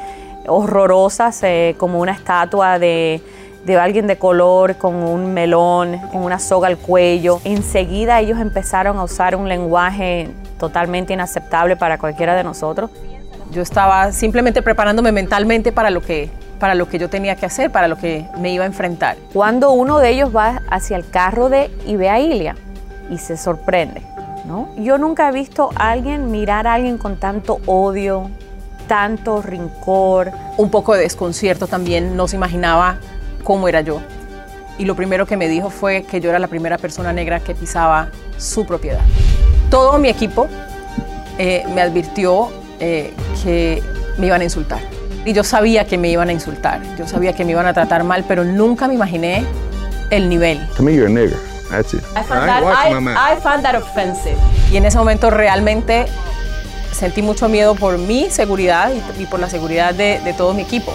[0.47, 3.21] horrorosas, eh, como una estatua de,
[3.65, 7.41] de alguien de color con un melón, con una soga al cuello.
[7.45, 10.31] Enseguida ellos empezaron a usar un lenguaje
[10.63, 12.89] totalmente inaceptable para cualquiera de nosotros.
[13.51, 17.73] Yo estaba simplemente preparándome mentalmente para lo que para lo que yo tenía que hacer,
[17.73, 19.17] para lo que me iba a enfrentar.
[19.33, 22.55] Cuando uno de ellos va hacia el carro de y ve a Ilia
[23.11, 24.03] y se sorprende,
[24.45, 24.69] ¿no?
[24.77, 28.31] Yo nunca he visto a alguien mirar a alguien con tanto odio,
[28.87, 32.99] tanto rincor, un poco de desconcierto también, no se imaginaba
[33.43, 34.01] cómo era yo.
[34.79, 37.57] Y lo primero que me dijo fue que yo era la primera persona negra que
[37.57, 39.03] pisaba su propiedad
[39.73, 40.49] todo mi equipo
[41.39, 43.83] eh, me advirtió eh, que
[44.19, 44.81] me iban a insultar.
[45.25, 48.05] Y yo sabía que me iban a insultar, yo sabía que me iban a tratar
[48.05, 49.47] mal, pero nunca me imaginé
[50.11, 50.69] el nivel.
[50.77, 51.39] To me you're a nigger.
[51.71, 52.03] That's it.
[52.15, 54.37] I found, that, I, I found that offensive.
[54.71, 56.05] Y en ese momento realmente
[56.93, 60.63] sentí mucho miedo por mi seguridad y, y por la seguridad de, de todo mi
[60.63, 60.93] equipo.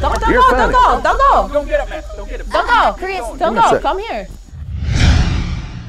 [0.00, 1.76] don't, don't, go, don't go, don't go, don't go,
[2.16, 4.28] don't go, don't go, Chris, don't go, come here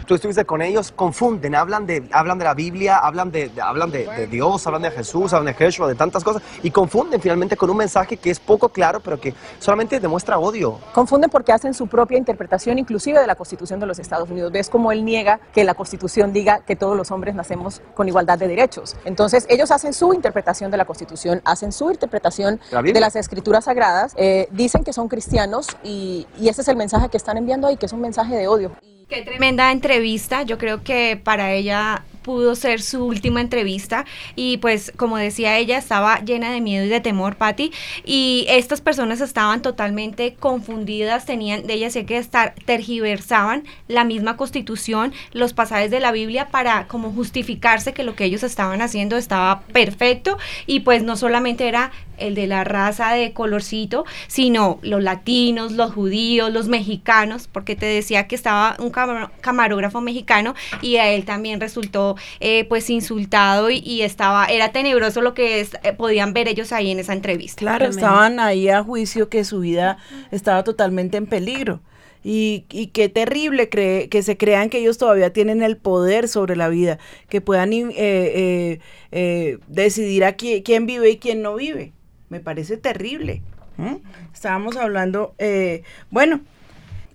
[0.05, 3.91] tú estuviste con ellos, confunden, hablan de, hablan de la Biblia, hablan, de, de- hablan
[3.91, 7.55] de, de Dios, hablan de Jesús, hablan de Jesús, de tantas cosas, y confunden finalmente
[7.57, 10.79] con un mensaje que es poco claro, pero que solamente demuestra odio.
[10.93, 14.51] Confunden porque hacen su propia interpretación, inclusive de la Constitución de los Estados Unidos.
[14.51, 18.37] Ves cómo él niega que la Constitución diga que todos los hombres nacemos con igualdad
[18.37, 18.95] de derechos.
[19.05, 23.65] Entonces, ellos hacen su interpretación de la Constitución, hacen su interpretación La de las escrituras
[23.65, 27.67] sagradas, eh, dicen que son cristianos y, y ese es el mensaje que están enviando
[27.67, 28.71] ahí, que es un mensaje de odio.
[29.13, 30.41] Qué tremenda entrevista.
[30.41, 34.05] Yo creo que para ella pudo ser su última entrevista.
[34.35, 37.71] Y pues como decía ella estaba llena de miedo y de temor Patty
[38.03, 41.27] y estas personas estaban totalmente confundidas.
[41.27, 46.47] Tenían de ella sé que estar tergiversaban la misma constitución los pasajes de la Biblia
[46.47, 50.39] para como justificarse que lo que ellos estaban haciendo estaba perfecto.
[50.65, 55.93] Y pues no solamente era el de la raza de colorcito, sino los latinos, los
[55.93, 61.25] judíos, los mexicanos, porque te decía que estaba un cama- camarógrafo mexicano y a él
[61.25, 66.33] también resultó eh, pues insultado y, y estaba, era tenebroso lo que es- eh, podían
[66.33, 67.59] ver ellos ahí en esa entrevista.
[67.59, 69.97] Claro, estaban ahí a juicio que su vida
[70.31, 71.81] estaba totalmente en peligro.
[72.25, 76.55] Y, y qué terrible cree, que se crean que ellos todavía tienen el poder sobre
[76.55, 76.97] la vida,
[77.27, 78.79] que puedan eh, eh,
[79.11, 81.91] eh, decidir a qui- quién vive y quién no vive.
[82.33, 83.43] Me parece terrible.
[83.77, 84.01] ¿m?
[84.33, 86.41] Estábamos hablando, eh, bueno,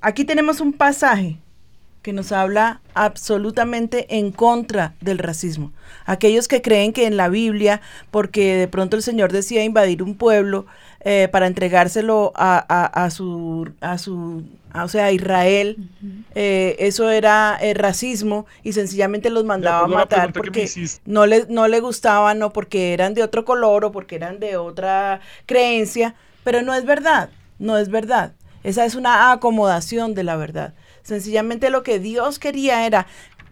[0.00, 1.38] aquí tenemos un pasaje
[2.02, 5.72] que nos habla absolutamente en contra del racismo.
[6.07, 7.81] Aquellos que creen que en la Biblia,
[8.12, 10.66] porque de pronto el Señor decía invadir un pueblo
[11.00, 15.76] eh, para entregárselo a, a- a su, a su, a- o sea, a Israel,
[16.34, 20.61] eh, eso era eh, racismo y sencillamente los mandaba a acuerdo a matar porque
[21.06, 24.56] no le, no le gustaban o porque eran de otro color o porque eran de
[24.56, 28.32] otra creencia, pero no es verdad, no es verdad.
[28.64, 30.74] Esa es una acomodación de la verdad.
[31.02, 33.06] Sencillamente lo que Dios quería era,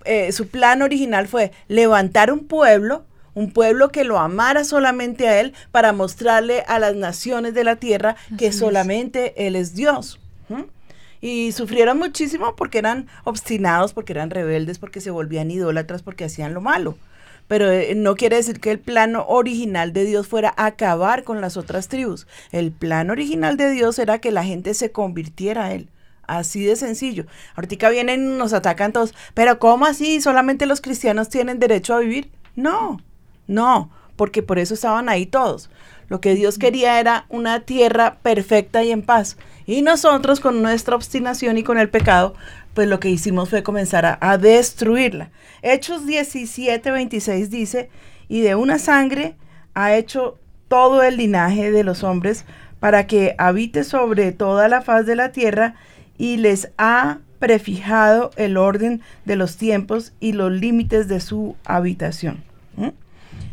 [0.04, 3.04] eh, su plan original fue levantar un pueblo,
[3.36, 7.76] un pueblo que lo amara solamente a Él para mostrarle a las naciones de la
[7.76, 8.58] tierra que es.
[8.58, 10.18] solamente Él es Dios.
[11.20, 16.54] Y sufrieron muchísimo porque eran obstinados, porque eran rebeldes, porque se volvían idólatras, porque hacían
[16.54, 16.96] lo malo.
[17.46, 21.56] Pero eh, no quiere decir que el plan original de Dios fuera acabar con las
[21.56, 22.26] otras tribus.
[22.52, 25.88] El plan original de Dios era que la gente se convirtiera a Él.
[26.26, 27.26] Así de sencillo.
[27.54, 29.14] Ahorita vienen y nos atacan todos.
[29.34, 30.20] Pero ¿cómo así?
[30.20, 32.30] ¿Solamente los cristianos tienen derecho a vivir?
[32.56, 32.98] No,
[33.46, 35.70] no, porque por eso estaban ahí todos.
[36.08, 39.36] Lo que Dios quería era una tierra perfecta y en paz.
[39.66, 42.34] Y nosotros con nuestra obstinación y con el pecado,
[42.74, 45.30] pues lo que hicimos fue comenzar a, destruirla.
[45.62, 47.90] Hechos 17, 26 dice,
[48.28, 49.34] y de una sangre
[49.74, 52.44] ha hecho todo el linaje de los hombres
[52.78, 55.74] para que habite sobre toda la faz de la tierra
[56.18, 62.45] y les ha prefijado el orden de los tiempos y los límites de su habitación.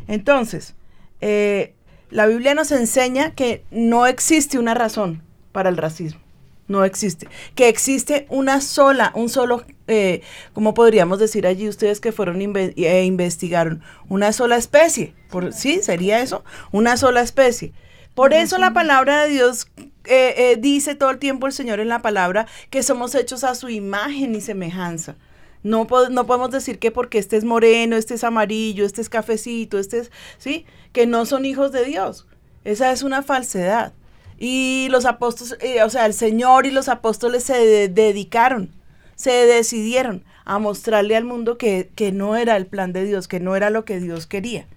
[0.08, 0.76] Entonces,
[1.22, 1.74] eh,
[2.10, 6.20] la Biblia nos enseña que no existe una razón para el racismo.
[6.68, 7.28] No existe.
[7.56, 10.22] Que existe una sola, un solo, eh,
[10.54, 13.82] ¿cómo podríamos decir allí ustedes que fueron inve- e investigaron?
[14.08, 15.13] Una sola especie.
[15.30, 15.82] Por, ¿Sí?
[15.84, 16.44] ¿Sería eso?
[16.72, 17.74] Una sola especie.
[18.16, 19.68] Por eso la palabra de Dios
[20.06, 23.56] eh, eh, dice todo el tiempo el Señor en la palabra que somos hechos a
[23.56, 25.16] su imagen y semejanza.
[25.63, 29.10] No, po- no podemos decir que porque este es moreno, este es amarillo, este es
[29.10, 30.65] cafecito, este es, ¿sí?
[30.91, 32.28] Que no son hijos de Dios.
[32.65, 33.93] Esa es una falsedad.
[34.38, 38.69] Y los apóstoles, eh, o sea, el Señor y los apóstoles se de- dedicaron,
[39.15, 43.39] se decidieron a mostrarle al mundo que, que no era el plan de Dios, que
[43.39, 44.67] no era lo que Dios quería.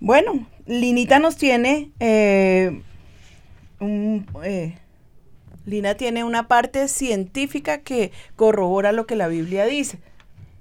[0.00, 2.82] Bueno, Linita nos tiene eh,
[3.80, 4.78] un, eh,
[5.66, 9.98] Lina tiene una parte científica que corrobora lo que la Biblia dice.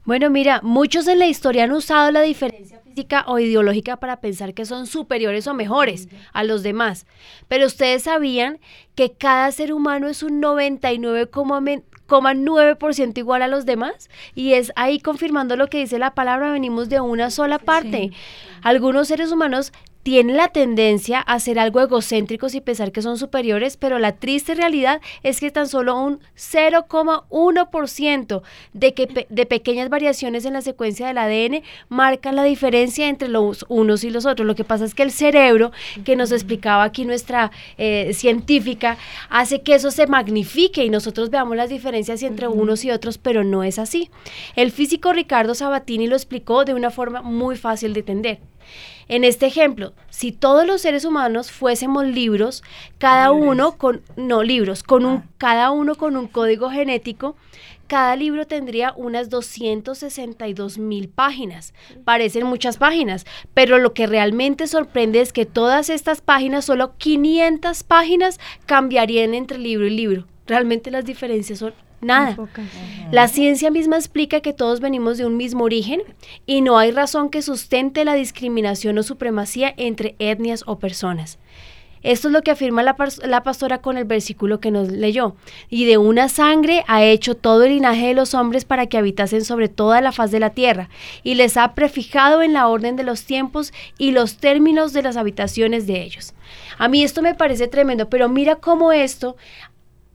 [0.03, 4.53] Bueno, mira, muchos en la historia han usado la diferencia física o ideológica para pensar
[4.53, 7.05] que son superiores o mejores a los demás.
[7.47, 8.59] Pero ustedes sabían
[8.93, 15.55] que cada ser humano es un 99,9% igual a los demás y es ahí confirmando
[15.55, 18.11] lo que dice la palabra, venimos de una sola parte.
[18.61, 19.73] Algunos seres humanos
[20.05, 24.53] tienen la tendencia a ser algo egocéntricos y pensar que son superiores, pero la triste
[24.53, 30.61] realidad es que tan solo un 0,1% de, que pe- de pequeñas variaciones en la
[30.61, 34.45] secuencia del ADN marcan la diferencia entre los unos y los otros.
[34.45, 35.71] Lo que pasa es que el cerebro,
[36.03, 37.49] que nos explicaba aquí nuestra
[37.80, 38.99] eh, científica,
[39.32, 43.43] hace que eso se magnifique y nosotros veamos las diferencias entre unos y otros, pero
[43.43, 44.11] no es así.
[44.55, 48.38] El físico Ricardo Sabatini lo explicó de una forma muy fácil de entender.
[49.08, 52.64] En este ejemplo, si todos los seres humanos fuésemos libros,
[52.97, 57.36] cada uno con no libros, con un cada uno con un código genético,
[57.88, 61.76] cada libro tendría unas 262 mil páginas.
[62.03, 67.84] Parecen muchas páginas, pero lo que realmente sorprende es que todas estas páginas, solo 500
[67.84, 70.26] páginas, cambiarían entre libro y libro.
[70.47, 71.74] Realmente las diferencias son
[72.06, 72.38] nada.
[73.12, 76.01] La ciencia misma explica que todos venimos de un mismo origen
[76.45, 81.39] y no hay razón que sustente la discriminación o supremacía entre etnias o personas.
[82.06, 85.36] Esto es lo que afirma la, la, pastora con el versículo que nos leyó.
[85.70, 89.43] Y de una sangre ha hecho todo el linaje de los hombres para que habitasen
[89.43, 90.89] sobre toda la faz de la tierra,
[91.24, 95.18] y les ha prefijado en la orden de los tiempos y los términos de las
[95.18, 96.36] habitaciones de ellos.
[96.78, 99.36] A mí esto me parece tremendo, pero mira cómo esto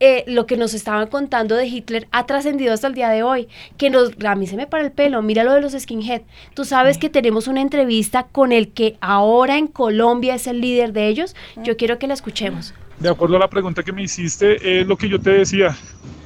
[0.03, 3.47] eh, lo que nos estaban contando de Hitler ha trascendido hasta el día de hoy.
[3.77, 6.23] Que nos, a mí se me para el pelo, mira lo de los skinhead.
[6.55, 10.91] Tú sabes que tenemos una entrevista con el que ahora en Colombia es el líder
[10.91, 11.35] de ellos.
[11.63, 12.73] Yo quiero que la escuchemos.
[12.99, 15.77] De acuerdo a la pregunta que me hiciste, es lo que yo te decía.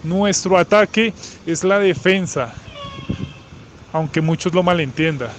[0.05, 1.13] Nuestro ataque
[1.45, 2.53] es la defensa,
[3.91, 5.31] aunque muchos lo malentiendan.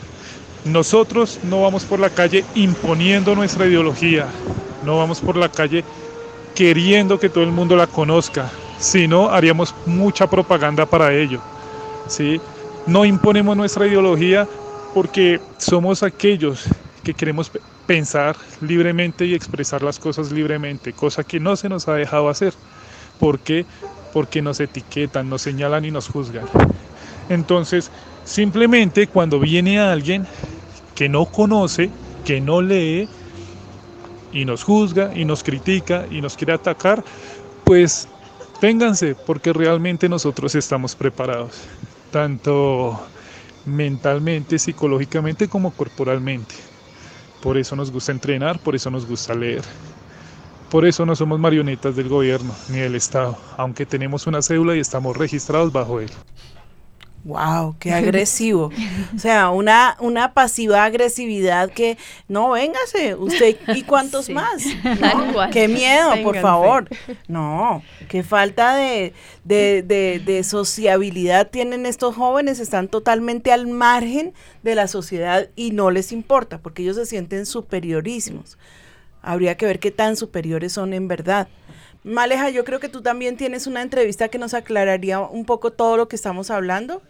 [0.66, 4.26] Nosotros no vamos por la calle imponiendo nuestra ideología,
[4.84, 5.84] no vamos por la calle
[6.56, 11.40] queriendo que todo el mundo la conozca, si no haríamos mucha propaganda para ello.
[12.08, 12.40] ¿sí?
[12.86, 14.48] No imponemos nuestra ideología
[14.94, 16.64] porque somos aquellos
[17.04, 17.52] que queremos
[17.86, 22.54] pensar libremente y expresar las cosas libremente, cosa que no se nos ha dejado hacer.
[23.20, 23.66] ¿Por qué?
[24.14, 26.46] Porque nos etiquetan, nos señalan y nos juzgan.
[27.28, 27.90] Entonces,
[28.24, 30.26] simplemente cuando viene alguien
[30.94, 31.90] que no conoce,
[32.24, 33.08] que no lee,
[34.36, 37.02] y nos juzga y nos critica y nos quiere atacar,
[37.64, 38.06] pues
[38.60, 41.62] ténganse porque realmente nosotros estamos preparados,
[42.10, 43.00] tanto
[43.64, 46.54] mentalmente, psicológicamente como corporalmente.
[47.42, 49.62] Por eso nos gusta entrenar, por eso nos gusta leer.
[50.70, 54.80] Por eso no somos marionetas del gobierno ni del Estado, aunque tenemos una cédula y
[54.80, 56.10] estamos registrados bajo él.
[57.26, 58.70] Wow, qué agresivo.
[59.14, 61.98] o sea, una, una pasiva agresividad que
[62.28, 64.62] no, véngase, usted y cuántos más.
[65.52, 66.88] Qué miedo, por favor.
[67.26, 69.12] No, qué falta de,
[69.44, 75.72] de, de, de, sociabilidad tienen estos jóvenes, están totalmente al margen de la sociedad y
[75.72, 78.56] no les importa, porque ellos se sienten superiorísimos.
[79.22, 81.48] Habría que ver qué tan superiores son en verdad.
[82.06, 85.96] Maleja, yo creo que tú también tienes una entrevista que nos aclararía un poco todo
[85.96, 87.02] lo que estamos hablando.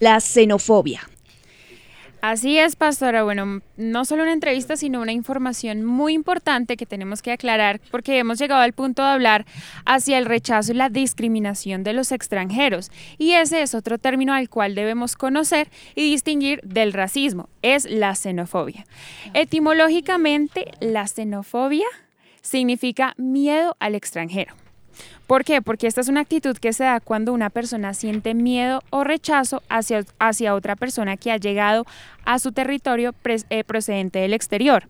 [0.00, 1.02] La xenofobia.
[2.22, 3.22] Así es, pastora.
[3.22, 8.18] Bueno, no solo una entrevista, sino una información muy importante que tenemos que aclarar porque
[8.18, 9.44] hemos llegado al punto de hablar
[9.84, 12.90] hacia el rechazo y la discriminación de los extranjeros.
[13.18, 17.50] Y ese es otro término al cual debemos conocer y distinguir del racismo.
[17.60, 18.86] Es la xenofobia.
[19.34, 21.86] Etimológicamente, la xenofobia
[22.46, 24.54] significa miedo al extranjero.
[25.26, 25.60] ¿Por qué?
[25.60, 29.62] Porque esta es una actitud que se da cuando una persona siente miedo o rechazo
[29.68, 31.84] hacia, hacia otra persona que ha llegado
[32.24, 34.88] a su territorio eh, procedente del exterior.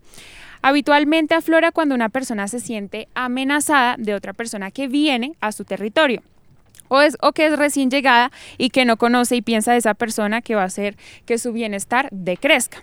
[0.62, 5.64] Habitualmente aflora cuando una persona se siente amenazada de otra persona que viene a su
[5.64, 6.22] territorio
[6.88, 9.94] o, es, o que es recién llegada y que no conoce y piensa de esa
[9.94, 12.82] persona que va a hacer que su bienestar decrezca.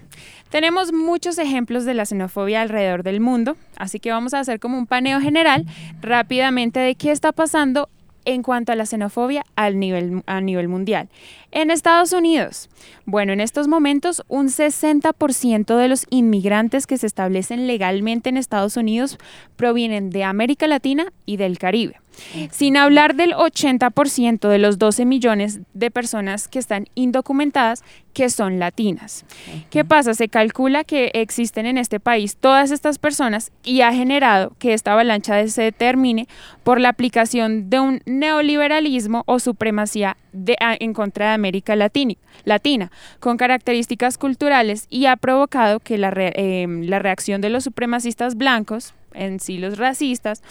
[0.50, 4.78] Tenemos muchos ejemplos de la xenofobia alrededor del mundo, así que vamos a hacer como
[4.78, 5.66] un paneo general
[6.02, 7.90] rápidamente de qué está pasando
[8.26, 11.10] en cuanto a la xenofobia al nivel, a nivel mundial.
[11.52, 12.70] En Estados Unidos,
[13.06, 18.78] bueno, en estos momentos un 60% de los inmigrantes que se establecen legalmente en Estados
[18.78, 19.18] Unidos
[19.56, 22.03] provienen de América Latina y del Caribe.
[22.52, 27.84] Sin hablar del 80% de los 12 millones de personas que están indocumentadas
[28.14, 29.26] que son latinas.
[29.70, 30.14] ¿Qué pasa?
[30.14, 34.94] Se calcula que existen en este país todas estas personas y ha generado que esta
[34.94, 36.28] avalancha se determine
[36.64, 40.16] por la aplicación de un neoliberalismo o supremacía
[40.58, 46.84] en contra de América Latina, Latina, con características culturales y ha provocado que la, em,
[46.84, 50.42] la reacción de los supremacistas blancos, en sí los racistas,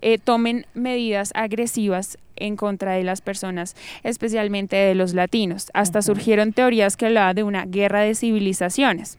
[0.00, 5.70] eh, tomen medidas agresivas en contra de las personas, especialmente de los latinos.
[5.74, 9.18] Hasta surgieron teorías que hablaban de una guerra de civilizaciones.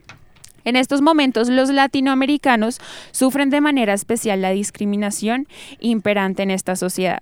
[0.63, 2.79] En estos momentos los latinoamericanos
[3.11, 5.47] sufren de manera especial la discriminación
[5.79, 7.21] imperante en esta sociedad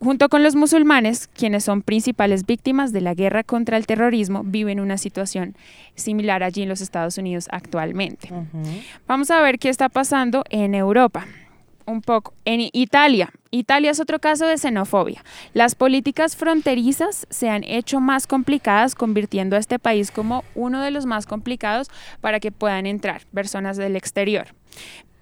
[0.00, 4.80] junto con los musulmanes, quienes son principales víctimas de la guerra contra el terrorismo, viven
[4.80, 5.56] una situación
[5.94, 8.30] similar allí en los Estados Unidos actualmente.
[9.06, 11.26] Vamos a ver qué está pasando en Europa.
[11.86, 12.34] Un poco.
[12.44, 15.22] En Italia, Italia es otro caso de xenofobia.
[15.54, 20.90] Las políticas fronterizas se han hecho más complicadas, convirtiendo a este país como uno de
[20.90, 21.88] los más complicados
[22.20, 24.48] para que puedan entrar personas del exterior.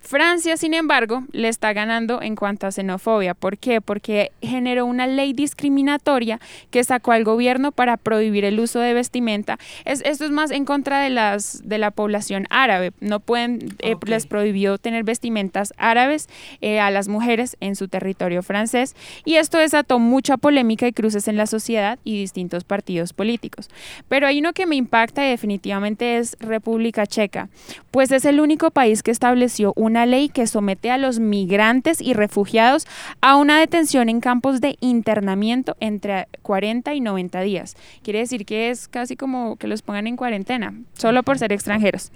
[0.04, 3.32] Francia, sin embargo, le está ganando en cuanto a xenofobia.
[3.32, 3.80] ¿Por qué?
[3.80, 6.40] Porque generó una ley discriminatoria
[6.70, 9.58] que sacó al gobierno para prohibir el uso de vestimenta.
[9.86, 12.92] Es, esto es más en contra de, las, de la población árabe.
[13.00, 16.28] No pueden, eh, les prohibió tener vestimentas árabes
[16.60, 18.94] eh, a las mujeres en su territorio francés.
[19.24, 23.70] Y esto desató mucha polémica y cruces en la sociedad y distintos partidos políticos.
[24.08, 27.48] Pero hay uno que me impacta y definitivamente es República Checa,
[27.90, 32.00] pues es el único país que estableció una una ley que somete a los migrantes
[32.00, 32.84] y refugiados
[33.20, 37.76] a una detención en campos de internamiento entre 40 y 90 días.
[38.02, 42.10] Quiere decir que es casi como que los pongan en cuarentena, solo por ser extranjeros.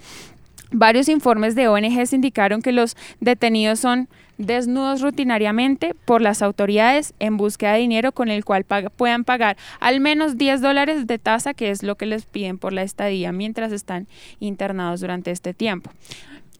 [0.71, 7.37] Varios informes de ONGs indicaron que los detenidos son desnudos rutinariamente por las autoridades en
[7.37, 8.65] búsqueda de dinero con el cual
[8.97, 12.73] puedan pagar al menos 10 dólares de tasa, que es lo que les piden por
[12.73, 14.07] la estadía mientras están
[14.41, 15.91] internados durante este tiempo.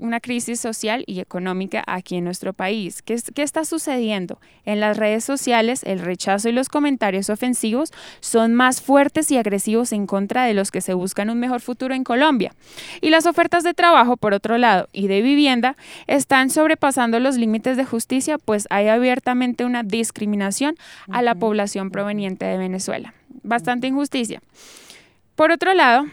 [0.00, 3.02] una, crisis social y económica aquí en nuestro país.
[3.02, 4.40] ¿Qué, ¿Qué, está sucediendo?
[4.64, 9.92] En las redes sociales el rechazo y los comentarios ofensivos son más fuertes y agresivos
[9.92, 12.52] en contra de los que se buscan un mejor futuro en Colombia.
[13.00, 17.76] Y las ofertas de trabajo, por otro lado, y de vivienda están sobrepasando los límites
[17.76, 20.76] de justicia, pues hay abiertamente una discriminación
[21.10, 24.40] a la población proveniente de Venezuela bastante injusticia.
[25.34, 26.06] Por otro lado,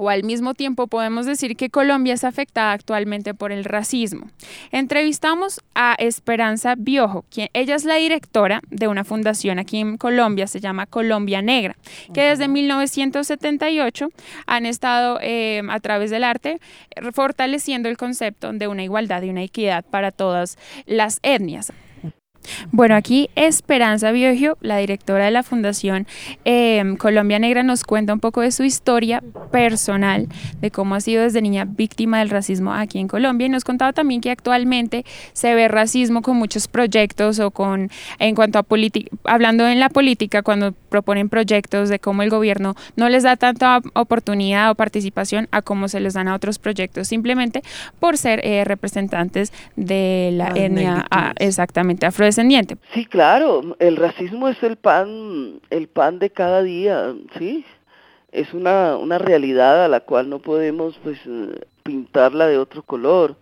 [0.00, 4.30] o al mismo tiempo podemos decir que Colombia es afectada actualmente por el racismo.
[4.72, 10.46] Entrevistamos a Esperanza Biojo, quien ella es la directora de una fundación aquí en Colombia,
[10.46, 11.76] se llama Colombia Negra,
[12.14, 14.08] que desde 1978
[14.46, 16.60] han estado eh, a través del arte
[17.12, 21.72] fortaleciendo el concepto de una igualdad y una equidad para todas las etnias.
[22.72, 26.06] Bueno, aquí Esperanza Biogio, la directora de la Fundación
[26.44, 30.28] em, Colombia Negra, nos cuenta un poco de su historia personal,
[30.60, 33.46] de cómo ha sido desde niña víctima del racismo aquí en Colombia.
[33.46, 38.34] Y nos contaba también que actualmente se ve racismo con muchos proyectos o con, en
[38.34, 43.08] cuanto a política, hablando en la política, cuando proponen proyectos de cómo el gobierno no
[43.08, 47.62] les da tanta oportunidad o participación a cómo se les dan a otros proyectos, simplemente
[47.98, 52.26] por ser eh, representantes de la etnia ah, exactamente afro
[52.92, 57.64] Sí, claro, el racismo es el pan, el pan de cada día, sí.
[58.32, 61.18] Es una, una realidad a la cual no podemos pues
[61.82, 63.36] pintarla de otro color.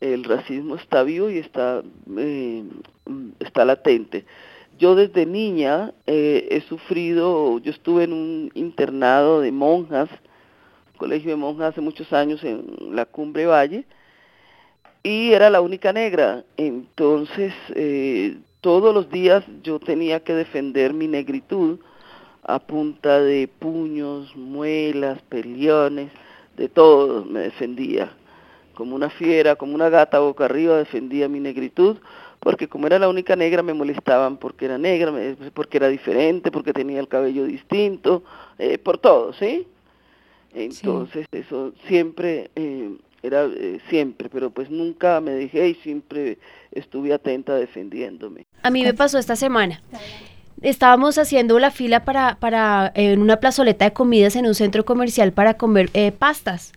[0.00, 1.82] El racismo está vivo y está,
[2.18, 2.64] eh,
[3.40, 4.24] está latente.
[4.80, 10.08] Yo desde niña eh, he sufrido, yo estuve en un internado de monjas,
[10.96, 13.84] colegio de monjas hace muchos años en la Cumbre Valle,
[15.02, 16.44] y era la única negra.
[16.56, 21.78] Entonces, eh, todos los días yo tenía que defender mi negritud
[22.42, 26.10] a punta de puños, muelas, peliones,
[26.56, 28.12] de todo me defendía.
[28.72, 31.98] Como una fiera, como una gata boca arriba defendía mi negritud,
[32.40, 35.12] porque como era la única negra me molestaban porque era negra,
[35.54, 38.22] porque era diferente, porque tenía el cabello distinto,
[38.58, 39.66] eh, por todo, ¿sí?
[40.54, 42.90] Entonces eso siempre eh,
[43.22, 46.38] era eh, siempre, pero pues nunca me dejé y siempre
[46.72, 48.46] estuve atenta defendiéndome.
[48.62, 49.82] A mí me pasó esta semana.
[50.62, 55.32] Estábamos haciendo la fila para, para en una plazoleta de comidas en un centro comercial
[55.32, 56.72] para comer eh, pastas.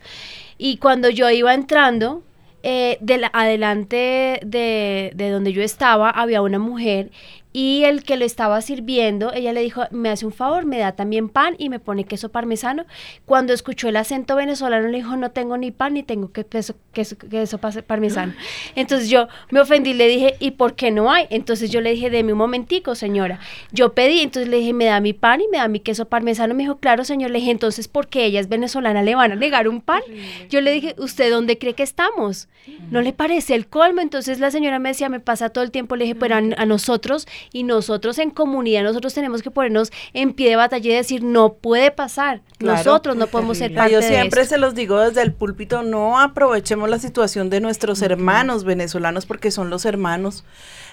[0.57, 2.23] Y cuando yo iba entrando,
[2.63, 7.11] eh, de la, adelante de, de, donde yo estaba había una mujer
[7.53, 10.93] y el que lo estaba sirviendo, ella le dijo, me hace un favor, me da
[10.93, 12.85] también pan y me pone queso parmesano.
[13.25, 16.73] Cuando escuchó el acento venezolano, le dijo, no tengo ni pan ni tengo que queso,
[16.91, 18.33] queso, queso parmesano.
[18.75, 21.27] Entonces yo me ofendí, le dije, ¿y por qué no hay?
[21.29, 23.39] Entonces yo le dije, deme un momentico, señora.
[23.71, 26.55] Yo pedí, entonces le dije, me da mi pan y me da mi queso parmesano.
[26.55, 27.29] Me dijo, claro, señor.
[27.29, 29.03] Le dije, entonces, ¿por qué ella es venezolana?
[29.03, 30.01] ¿Le van a negar un pan?
[30.49, 32.47] Yo le dije, ¿usted dónde cree que estamos?
[32.89, 34.01] ¿No le parece el colmo?
[34.01, 35.95] Entonces la señora me decía, me pasa todo el tiempo.
[35.95, 40.33] Le dije, pero a, a nosotros y nosotros en comunidad, nosotros tenemos que ponernos en
[40.33, 44.45] pie de batalla y decir, no puede pasar, nosotros no podemos ser parte Yo siempre
[44.45, 49.51] se los digo desde el púlpito, no aprovechemos la situación de nuestros hermanos venezolanos porque
[49.51, 50.43] son los hermanos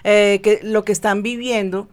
[0.05, 1.89] eh, que lo que están viviendo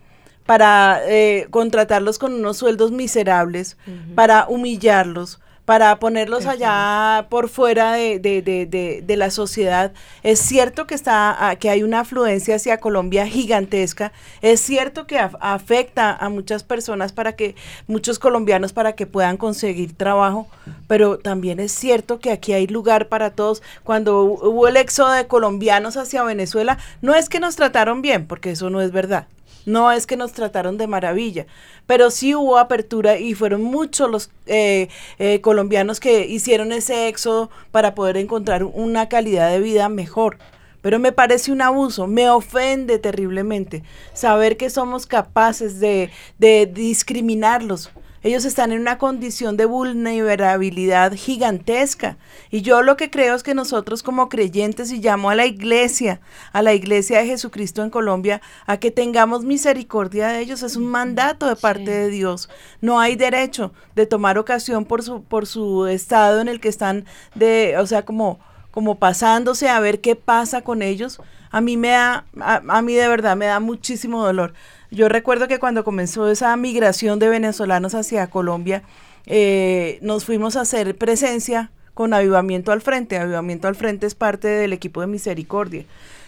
[0.45, 3.77] para eh, contratarlos con unos sueldos miserables,
[4.15, 9.91] para humillarlos, para ponerlos allá por fuera de, de, de, de, la sociedad.
[10.24, 16.15] Es cierto que, está, que hay una afluencia hacia Colombia gigantesca, es cierto que afecta
[16.15, 17.53] a muchas personas para que,
[17.86, 20.47] muchos colombianos para que puedan conseguir trabajo,
[20.88, 23.61] pero también es cierto que aquí hay lugar para todos.
[23.84, 28.51] Cuando hubo el éxodo de colombianos hacia Venezuela, no es que nos trataron bien, porque
[28.51, 29.28] eso no es verdad.
[29.68, 31.45] No es que nos trataron de maravilla,
[31.88, 34.88] pero sí hubo apertura y fueron muchos los eh,
[35.20, 40.38] eh, colombianos que hicieron ese éxodo para poder encontrar una calidad de vida mejor.
[40.82, 47.91] Pero me parece un abuso, me ofende terriblemente saber que somos capaces de, de discriminarlos,
[48.24, 52.18] ellos están en una condición de vulnerabilidad gigantesca.
[52.49, 56.20] Y yo lo que creo es que nosotros como creyentes y llamo a la iglesia,
[56.51, 60.63] a la iglesia de Jesucristo en Colombia, a que tengamos misericordia de ellos.
[60.63, 62.49] Es un mandato de parte de Dios.
[62.82, 67.05] No hay derecho de tomar ocasión por su, por su estado en el que están
[67.36, 68.39] de, o sea, como,
[68.72, 71.22] como pasándose a ver qué pasa con ellos.
[71.51, 74.53] A mí me da, a mí de verdad me da muchísimo dolor.
[74.89, 78.83] Yo recuerdo que cuando comenzó esa migración de venezolanos hacia Colombia,
[79.25, 83.17] eh, nos fuimos a hacer presencia con Avivamiento al Frente.
[83.17, 85.83] Avivamiento al Frente es parte del equipo de Misericordia.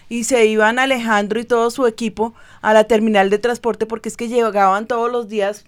[0.09, 4.17] Y se iban Alejandro y todo su equipo a la terminal de transporte porque es
[4.17, 5.65] que llegaban todos los días,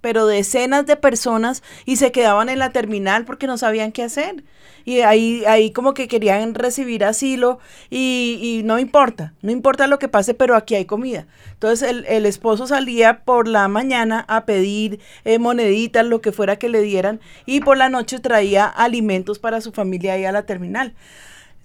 [0.00, 4.44] pero decenas de personas y se quedaban en la terminal porque no sabían qué hacer
[4.88, 7.58] y ahí, ahí como que querían recibir asilo
[7.90, 11.26] y, y, no importa, no importa lo que pase, pero aquí hay comida.
[11.52, 16.56] Entonces el, el esposo salía por la mañana a pedir eh, moneditas, lo que fuera
[16.56, 20.46] que le dieran, y por la noche traía alimentos para su familia ahí a la
[20.46, 20.94] terminal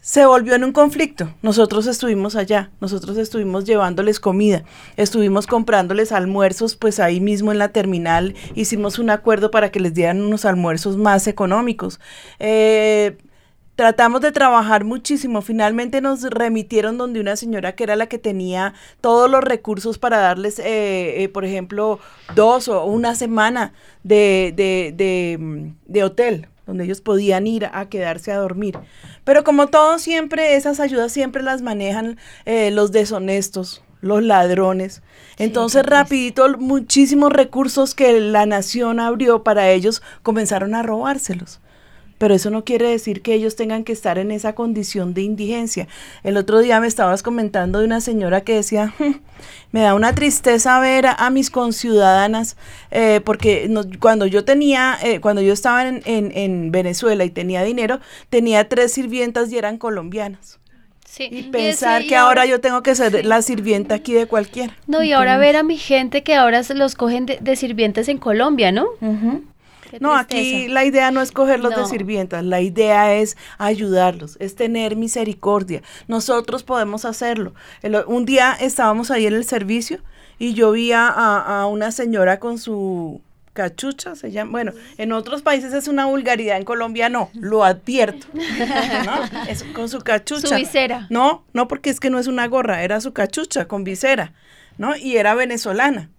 [0.03, 1.33] se volvió en un conflicto.
[1.41, 4.65] Nosotros estuvimos allá, nosotros estuvimos llevándoles comida,
[4.97, 9.93] estuvimos comprándoles almuerzos, pues ahí mismo en la terminal hicimos un acuerdo para que les
[9.93, 12.01] dieran unos almuerzos más económicos.
[12.39, 13.17] Eh,
[13.77, 15.41] tratamos de trabajar muchísimo.
[15.41, 20.17] Finalmente nos remitieron donde una señora que era la que tenía todos los recursos para
[20.17, 21.99] darles, eh, eh, por ejemplo,
[22.35, 23.71] dos o una semana
[24.03, 28.77] de, de, de, de hotel donde ellos podían ir a quedarse a dormir.
[29.23, 35.01] Pero como todo siempre, esas ayudas siempre las manejan eh, los deshonestos, los ladrones.
[35.37, 41.59] Entonces, rapidito, muchísimos recursos que la nación abrió para ellos comenzaron a robárselos
[42.23, 45.89] pero eso no quiere decir que ellos tengan que estar en esa condición de indigencia.
[46.23, 49.15] El otro día me estabas comentando de una señora que decía, hmm,
[49.73, 52.55] me da una tristeza ver a, mis conciudadanas,
[52.91, 53.69] eh, porque
[53.99, 57.99] cuando yo tenía, eh, cuando yo estaba en, en, Venezuela y tenía dinero,
[58.29, 60.59] tenía tres sirvientas y eran colombianas.
[61.03, 61.27] Sí.
[61.29, 64.77] Y pensar que ahora, yo tengo que ser la sirvienta aquí de cualquiera.
[64.87, 68.17] No, y ahora ver a mi gente que ahora se los cogen de, sirvientes en
[68.17, 68.87] Colombia, ¿no?
[69.99, 74.95] No, aquí la idea no es cogerlos de sirvientas, la idea es ayudarlos, es tener
[74.95, 75.81] misericordia.
[76.07, 77.53] Nosotros podemos hacerlo.
[78.07, 79.99] un día estábamos ahí en el servicio
[80.39, 83.21] y yo vi a, una señora con su
[83.53, 88.25] cachucha, se llama, bueno, en otros países es una vulgaridad, en Colombia no, lo advierto,
[88.33, 89.43] ¿no?
[89.47, 90.47] Es con su cachucha.
[90.47, 91.05] Su visera.
[91.11, 94.33] No, no porque es que no es una gorra, era su cachucha con visera,
[94.77, 94.95] ¿no?
[94.95, 96.09] Y era venezolana.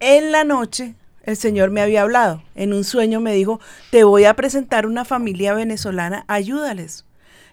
[0.00, 0.94] En la noche
[1.28, 2.42] el Señor me había hablado.
[2.54, 3.60] En un sueño me dijo,
[3.90, 7.04] te voy a presentar una familia venezolana, ayúdales.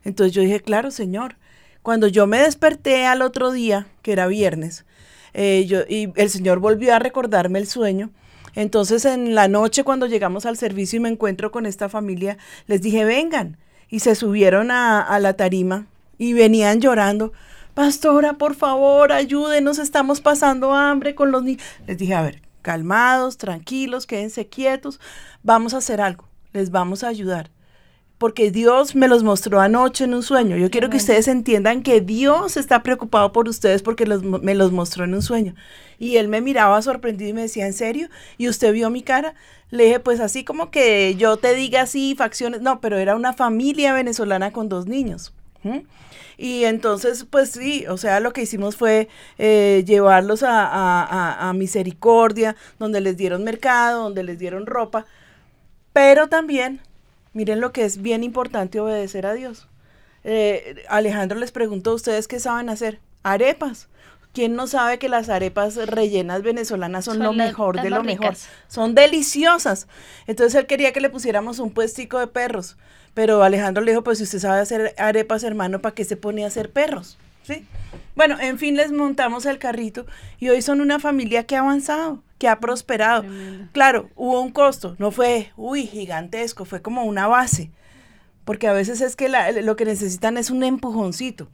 [0.06, 1.36] Entonces yo dije, claro, Señor.
[1.82, 4.86] Cuando yo me desperté al otro día, que era viernes,
[5.34, 8.12] eh, yo, y el Señor volvió a recordarme el sueño.
[8.54, 12.82] Entonces en la noche cuando llegamos al servicio y me encuentro con esta familia, les
[12.82, 13.58] dije, vengan.
[13.90, 17.34] Y se subieron a, a la tarima y venían llorando.
[17.74, 21.62] Pastora, por favor, ayúdenos, estamos pasando hambre con los niños.
[21.86, 25.00] Les dije, a ver, calmados, tranquilos, quédense quietos,
[25.44, 27.52] vamos a hacer algo, les vamos a ayudar.
[28.18, 30.56] porque Dios me los mostró anoche en un sueño.
[30.58, 34.72] Yo quiero que ustedes entiendan que Dios está preocupado por ustedes porque los, me los
[34.72, 35.54] mostró en un sueño.
[36.00, 38.08] Y él me miraba sorprendido y me decía, ¿en serio?
[38.38, 39.36] ¿Y usted vio mi cara?
[39.70, 42.62] Le dije, pues así como que yo te diga así, facciones.
[42.62, 45.34] No, pero era una familia venezolana con dos niños.
[46.38, 49.08] Y entonces, pues sí, o sea, lo que hicimos fue
[49.38, 55.06] eh, llevarlos a, Misericordia, donde les dieron mercado, donde les dieron ropa,
[55.94, 56.82] pero también,
[57.34, 59.68] miren lo que es bien importante obedecer a Dios.
[60.24, 63.00] Eh, Alejandro les preguntó, ¿ustedes qué saben hacer?
[63.24, 63.88] Arepas.
[64.36, 68.36] ¿Quién no sabe que las arepas rellenas venezolanas son, lo mejor de lo mejor?
[68.68, 69.88] Son deliciosas.
[70.28, 72.76] Entonces él quería que le pusiéramos un puestico de perros.
[73.16, 76.44] Pero Alejandro le dijo, pues si usted sabe hacer arepas, hermano, ¿para qué se pone
[76.44, 77.18] a hacer perros?
[77.44, 77.66] ¿Sí?
[78.16, 80.06] Bueno, en fin, les montamos el carrito
[80.38, 83.24] y hoy son una familia que ha avanzado, que ha prosperado.
[83.72, 87.72] Claro, hubo un costo, no fue, uy, gigantesco, fue como una base.
[88.44, 91.48] Porque a veces es que lo que necesitan es un empujoncito,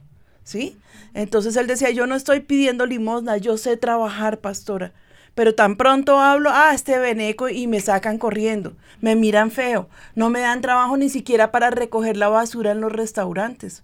[0.44, 0.76] ¿sí?
[1.14, 4.92] Entonces él decía, yo no estoy pidiendo limosna, yo sé trabajar, pastora
[5.34, 10.30] pero tan pronto hablo, ah, este veneco y me sacan corriendo, me miran feo, no
[10.30, 13.82] me dan trabajo ni siquiera para recoger la basura en los restaurantes.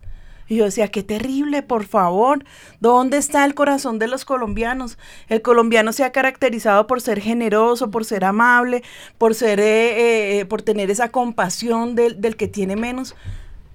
[0.51, 2.42] Y yo decía, qué terrible, por favor,
[2.80, 4.96] ¿dónde está el corazón de los colombianos?
[5.28, 8.82] El colombiano se ha caracterizado por ser generoso, por ser amable,
[9.18, 13.14] por ser, eh, eh, por tener esa compasión del, del que tiene menos.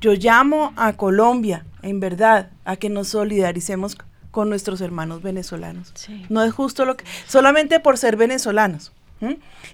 [0.02, 3.96] Yo llamo a Colombia, en verdad, a que nos solidaricemos
[4.34, 5.94] con nuestros hermanos venezolanos.
[6.28, 8.92] No es justo lo que, solamente por ser venezolanos.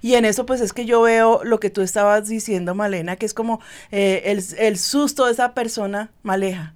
[0.01, 3.25] Y en eso pues es que yo veo lo que tú estabas diciendo, Malena, que
[3.25, 4.21] es como eh,
[4.59, 6.75] el, susto de esa persona maleja.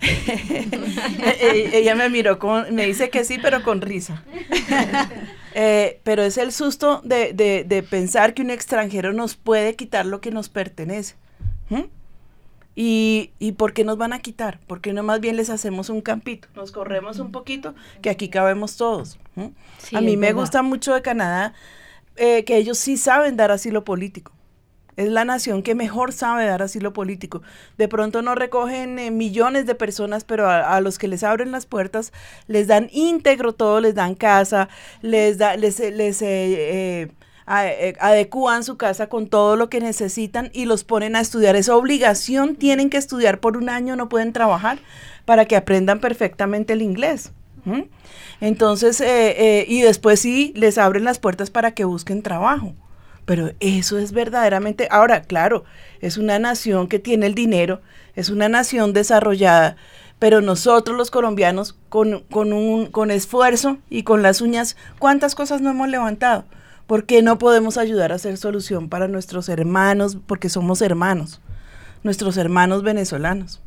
[0.00, 4.22] E, e, ella me miró, con, me dice que sí, pero con risa.
[5.56, 10.20] Eh, pero es el susto de, de, pensar que un extranjero nos puede quitar lo
[10.20, 11.14] que nos pertenece.
[12.74, 14.60] ¿Y, ¿Y por qué nos van a quitar?
[14.66, 18.76] Porque no más bien les hacemos un campito, nos corremos un poquito, que aquí cabemos
[18.76, 19.18] todos.
[19.92, 21.54] a mí me gusta mucho de Canadá
[22.16, 24.32] eh, que ellos sí saben dar asilo político.
[24.96, 27.42] Es la nación que mejor sabe dar asilo político.
[27.78, 31.66] De pronto no recogen eh, millones de personas, pero a, los que les abren las
[31.66, 32.12] puertas
[32.46, 34.68] les dan íntegro todo, les dan casa,
[35.02, 37.12] les da, les, les eh, eh,
[37.46, 41.56] adecúan su casa con todo lo que necesitan y los ponen a estudiar.
[41.56, 44.78] Esa obligación tienen que estudiar por un año, no pueden trabajar
[45.24, 47.32] para que aprendan perfectamente el inglés.
[48.40, 52.74] Entonces, eh, eh, y después sí les abren las puertas para que busquen trabajo.
[53.24, 55.64] Pero eso es verdaderamente, ahora, claro,
[56.00, 57.80] es una nación que tiene el dinero,
[58.14, 59.76] es una nación desarrollada,
[60.18, 65.62] pero nosotros los colombianos, con, con, un, con esfuerzo y con las uñas, ¿cuántas cosas
[65.62, 66.44] no hemos levantado?
[66.86, 70.18] ¿Por qué no podemos ayudar a hacer solución para nuestros hermanos?
[70.26, 71.40] Porque somos hermanos,
[72.02, 73.62] nuestros hermanos venezolanos.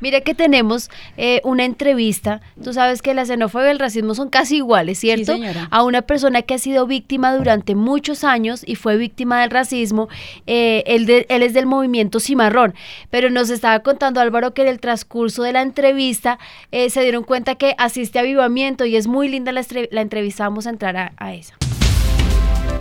[0.00, 2.40] Mire que tenemos eh, una entrevista.
[2.62, 5.36] Tú sabes que la xenofobia y el racismo son casi iguales, ¿cierto?
[5.70, 10.08] A una persona que ha sido víctima durante muchos años y fue víctima del racismo.
[10.46, 12.74] Eh, él, él, es del movimiento Cimarrón.
[13.10, 16.38] Pero nos estaba contando Álvaro que en el transcurso de la entrevista
[16.72, 19.62] eh, se dieron cuenta que asiste a avivamiento y es muy linda la,
[20.00, 20.44] entrevista.
[20.44, 21.60] Vamos a entrar a esa.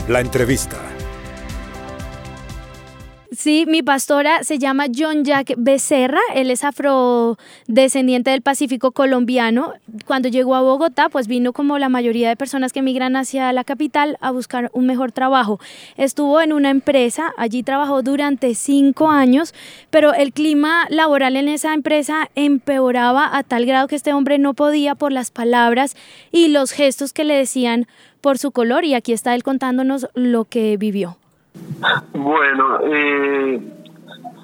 [0.10, 0.99] La entrevista.
[3.42, 9.76] Sí, mi pastora se llama John Jack Becerra, él es afrodescendiente del Pacífico colombiano.
[10.06, 13.64] Cuando llegó a Bogotá, pues vino como la mayoría de personas que migran hacia la
[13.64, 15.58] capital a buscar un mejor trabajo.
[15.96, 19.54] Estuvo en una empresa, allí trabajó durante cinco años,
[19.90, 24.54] pero el clima laboral en esa empresa empeoraba a tal grado que este hombre no
[24.54, 25.96] podía por las palabras
[26.34, 27.88] y los gestos que le decían
[28.20, 31.16] por su color y aquí está él contándonos lo que vivió.
[32.14, 33.62] Bueno, eh,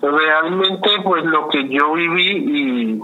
[0.02, 3.04] realmente pues lo que yo viví y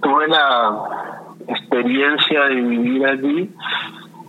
[0.00, 3.50] tuve la experiencia de vivir allí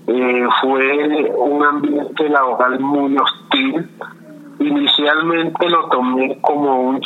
[0.08, 3.89] eh, fue un ambiente laboral muy hostil.
[4.60, 7.02] Inicialmente lo tomé como un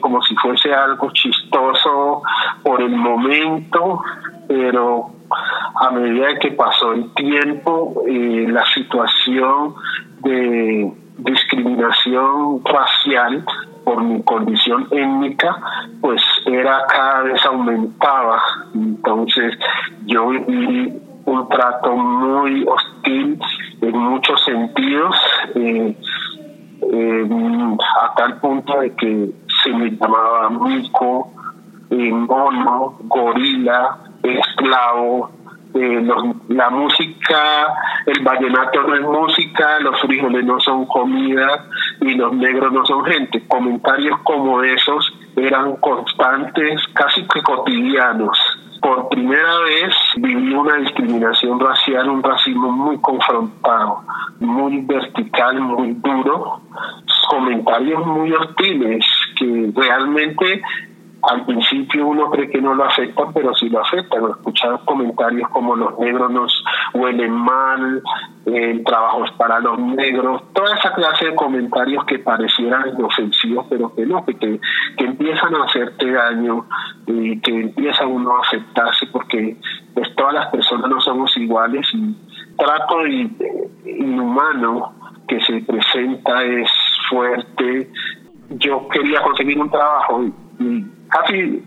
[0.00, 2.22] como si fuese algo chistoso
[2.62, 4.02] por el momento,
[4.48, 5.10] pero
[5.76, 9.74] a medida que pasó el tiempo, eh, la situación
[10.22, 13.44] de discriminación racial
[13.84, 15.56] por mi condición étnica,
[16.00, 18.40] pues era cada vez aumentaba.
[18.74, 19.58] Entonces
[20.06, 20.92] yo viví
[21.24, 23.40] un trato muy hostil
[23.80, 25.16] en muchos sentidos,
[25.54, 25.96] eh,
[28.02, 29.30] a tal punto de que
[29.62, 31.32] se me llamaba mico,
[31.90, 35.30] eh, mono, gorila, esclavo,
[35.80, 36.02] eh,
[36.48, 37.74] la música,
[38.06, 41.66] el vallenato no es música, los frijoles no son comida,
[42.00, 43.42] y los negros no son gente.
[43.46, 48.38] Comentarios como esos eran constantes, casi que cotidianos.
[48.80, 54.02] Por primera vez viví una discriminación racial, un racismo muy confrontado,
[54.38, 56.60] muy vertical, muy duro,
[57.28, 59.04] comentarios muy hostiles
[59.36, 60.62] que realmente
[61.22, 64.16] al principio uno cree que no lo afecta, pero sí lo afecta.
[64.18, 66.64] Escuchar comentarios como los negros nos
[66.94, 68.02] huelen mal,
[68.46, 74.06] el trabajo para los negros, toda esa clase de comentarios que parecieran inofensivos, pero que
[74.06, 74.60] no, que, que,
[75.04, 76.66] empiezan a hacerte daño
[77.06, 79.56] y que empieza uno a afectarse porque
[79.94, 82.16] pues todas las personas no somos iguales y
[82.56, 83.06] trato
[83.84, 84.94] inhumano
[85.26, 86.70] que se presenta es
[87.10, 87.90] fuerte.
[88.50, 90.32] Yo quería conseguir un trabajo y
[91.08, 91.64] casi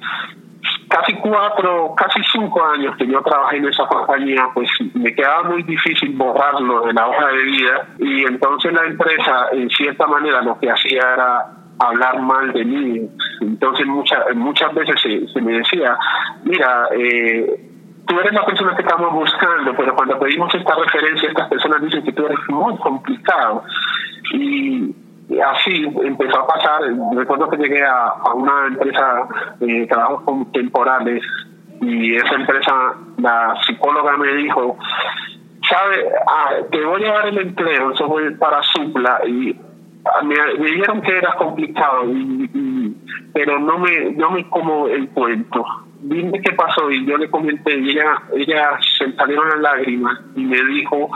[0.90, 5.64] casi cuatro, casi cinco años que yo trabajé en esa compañía, pues me quedaba muy
[5.64, 10.60] difícil borrarlo de la hoja de vida y entonces la empresa en cierta manera lo
[10.60, 13.10] que hacía era hablar mal de mí.
[13.42, 14.96] Entonces muchas muchas veces
[15.34, 15.98] se, me decía,
[16.44, 17.70] mira, eh,
[18.06, 22.04] tú eres la persona que estamos buscando, pero cuando pedimos esta referencia, estas personas dicen
[22.04, 23.64] que tú eres muy complicado.
[24.34, 24.94] Y
[25.40, 26.82] así empezó a pasar.
[27.16, 29.28] Recuerdo que llegué a, una empresa
[29.60, 31.24] de trabajos temporales
[31.82, 34.78] y esa empresa, la psicóloga me dijo,
[35.68, 39.58] sabe, ah, te voy a dar el empleo, eso fue para Supla y
[40.06, 42.96] ah, me, dijeron que era complicado, y,
[43.34, 45.66] pero no me, no me como el cuento.
[46.04, 50.44] Dime qué pasó y yo le comenté y ella, ella se salieron las lágrimas y
[50.44, 51.10] me dijo,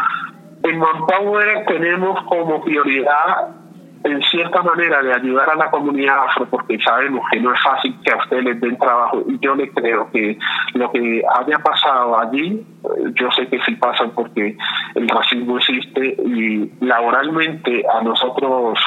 [0.64, 3.65] en Manpower tenemos como prioridad
[4.06, 7.96] en cierta manera de ayudar a la comunidad afro porque sabemos que no es fácil
[8.06, 10.38] que a ustedes les den trabajo y yo le creo que
[10.76, 14.56] lo que haya pasado allí eh, yo sé que sí pasa porque
[14.94, 18.78] el racismo existe y laboralmente a nosotros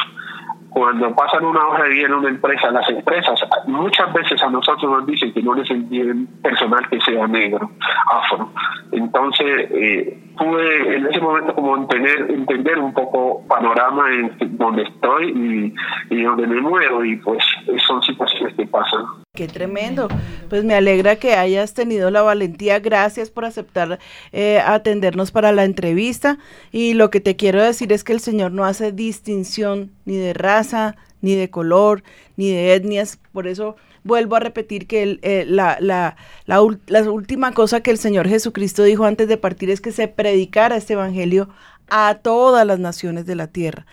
[0.71, 4.91] cuando pasan una hoja de vida en una empresa, las empresas muchas veces a nosotros
[4.91, 7.71] nos dicen que no les envíen personal que sea negro,
[8.11, 8.51] afro.
[8.93, 15.75] Entonces, eh, pude en ese momento como entender, entender un poco panorama en donde estoy
[16.11, 17.43] y, y donde me muevo y pues
[17.87, 19.05] son situaciones que pasan.
[19.39, 20.09] Qué tremendo.
[20.49, 22.80] Pues me alegra que hayas tenido la valentía.
[22.80, 24.01] Gracias por aceptar
[24.32, 26.39] eh, atendernos para la entrevista.
[26.72, 30.34] Y lo que te quiero decir es que el Señor no hace distinción ni de
[30.34, 32.03] raza, ni de color,
[32.36, 33.20] ni de etnias.
[33.30, 36.16] Por eso vuelvo a repetir que eh, la,
[37.09, 40.95] última cosa que el Señor Jesucristo dijo antes de partir es que se predicara este
[40.95, 41.49] Evangelio
[41.89, 43.86] a todas las naciones de la tierra.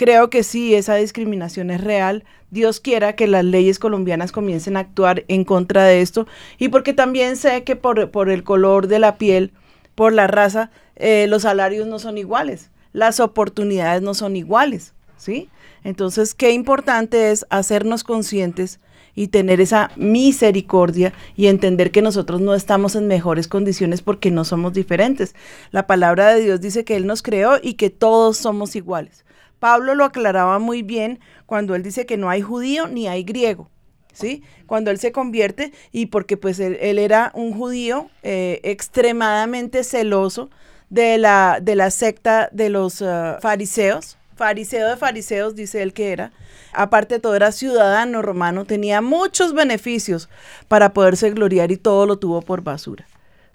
[0.00, 2.24] Creo que sí, esa discriminación es real.
[2.50, 6.26] Dios quiera que las leyes colombianas comiencen a actuar en contra de esto.
[6.56, 9.52] Y porque también sé que por, por el color de la piel,
[9.94, 15.50] por la raza, eh, los salarios no son iguales, las oportunidades no son iguales, ¿sí?
[15.84, 18.80] Entonces, qué importante es hacernos conscientes
[19.14, 24.46] y tener esa misericordia y entender que nosotros no estamos en mejores condiciones porque no
[24.46, 25.34] somos diferentes.
[25.72, 29.26] La palabra de Dios dice que Él nos creó y que todos somos iguales.
[29.60, 33.70] Pablo lo aclaraba muy bien cuando él dice que no hay judío ni hay griego.
[34.12, 34.42] ¿Sí?
[34.66, 40.50] Cuando él se convierte y porque pues él, era un judío eh, extremadamente celoso
[40.88, 46.12] de la, de la secta de los uh, fariseos, fariseo de fariseos, dice él que
[46.12, 46.32] era.
[46.72, 50.28] Aparte de todo, era ciudadano romano, tenía muchos beneficios
[50.66, 53.06] para poderse gloriar y todo lo tuvo por basura.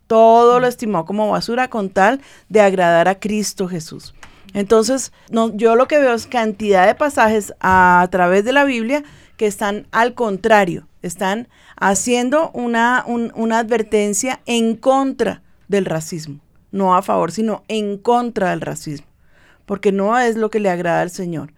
[0.08, 4.14] Todo lo estimó como basura con tal de agradar a Cristo Jesús.
[4.56, 9.04] Entonces, no, yo lo que veo es cantidad de pasajes a, través de la Biblia
[9.36, 16.40] que están al contrario, están haciendo una, una advertencia en contra del racismo,
[16.72, 19.08] no a favor, sino en contra del racismo,
[19.66, 21.52] porque no es lo que le agrada al Señor.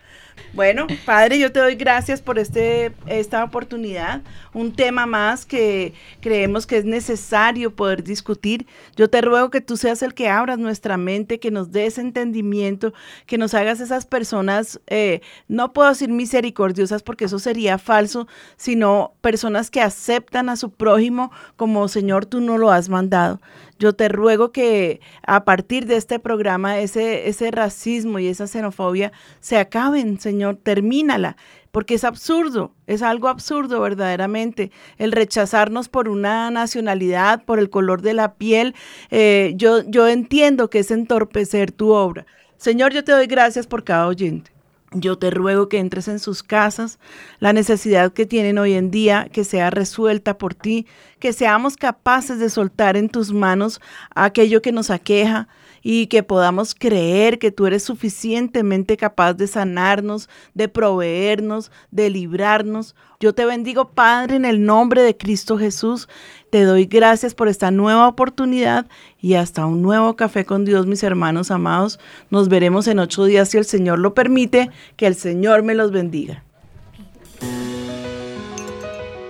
[0.53, 4.21] Bueno, Padre, yo te doy gracias por este, esta oportunidad,
[4.53, 8.65] un tema más que creemos que es necesario poder discutir.
[8.95, 12.93] Yo te ruego que tú seas el que abras nuestra mente, que nos des entendimiento,
[13.25, 19.13] que nos hagas esas personas, eh, no puedo decir misericordiosas porque eso sería falso, sino
[19.21, 23.39] personas que aceptan a su prójimo como Señor tú no lo has mandado.
[23.79, 29.11] Yo te ruego que a partir de este programa ese, ese racismo y esa xenofobia
[29.39, 31.37] se acaben, Señor, termínala,
[31.71, 38.01] porque es absurdo, es algo absurdo verdaderamente el rechazarnos por una nacionalidad, por el color
[38.01, 38.73] de la piel.
[39.11, 42.25] Eh, yo, yo entiendo que es entorpecer tu obra.
[42.57, 44.56] Señor, yo te doy gracias por cada oyente.
[45.01, 46.99] Yo te ruego que entres en sus casas,
[47.39, 50.87] la necesidad que tienen hoy en día, que sea resuelta por ti,
[51.19, 53.81] que seamos capaces de soltar en tus manos
[54.15, 55.47] aquello que nos aqueja
[55.89, 62.93] y que podamos creer que tú eres suficientemente capaz de sanarnos, de proveernos, de librarnos.
[63.21, 66.09] Yo te bendigo, Padre, en el nombre de Cristo Jesús.
[66.49, 68.85] Te doy gracias por esta nueva oportunidad
[69.21, 72.01] y hasta un nuevo café con Dios, mis hermanos amados.
[72.31, 74.69] Nos veremos en ocho días si el Señor lo permite.
[74.97, 76.43] Que el Señor me los bendiga.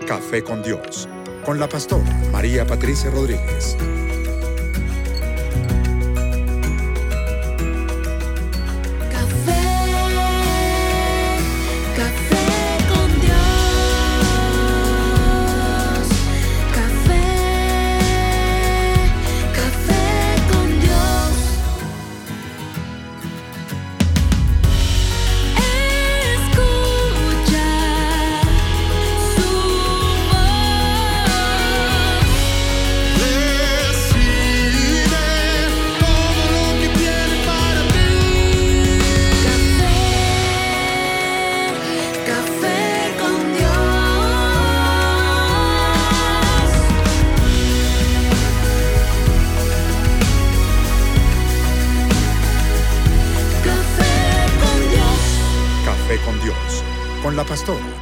[0.07, 1.07] Café con Dios,
[1.45, 3.77] con la pastora María Patricia Rodríguez.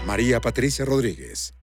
[0.06, 1.54] María Patricia Rodríguez.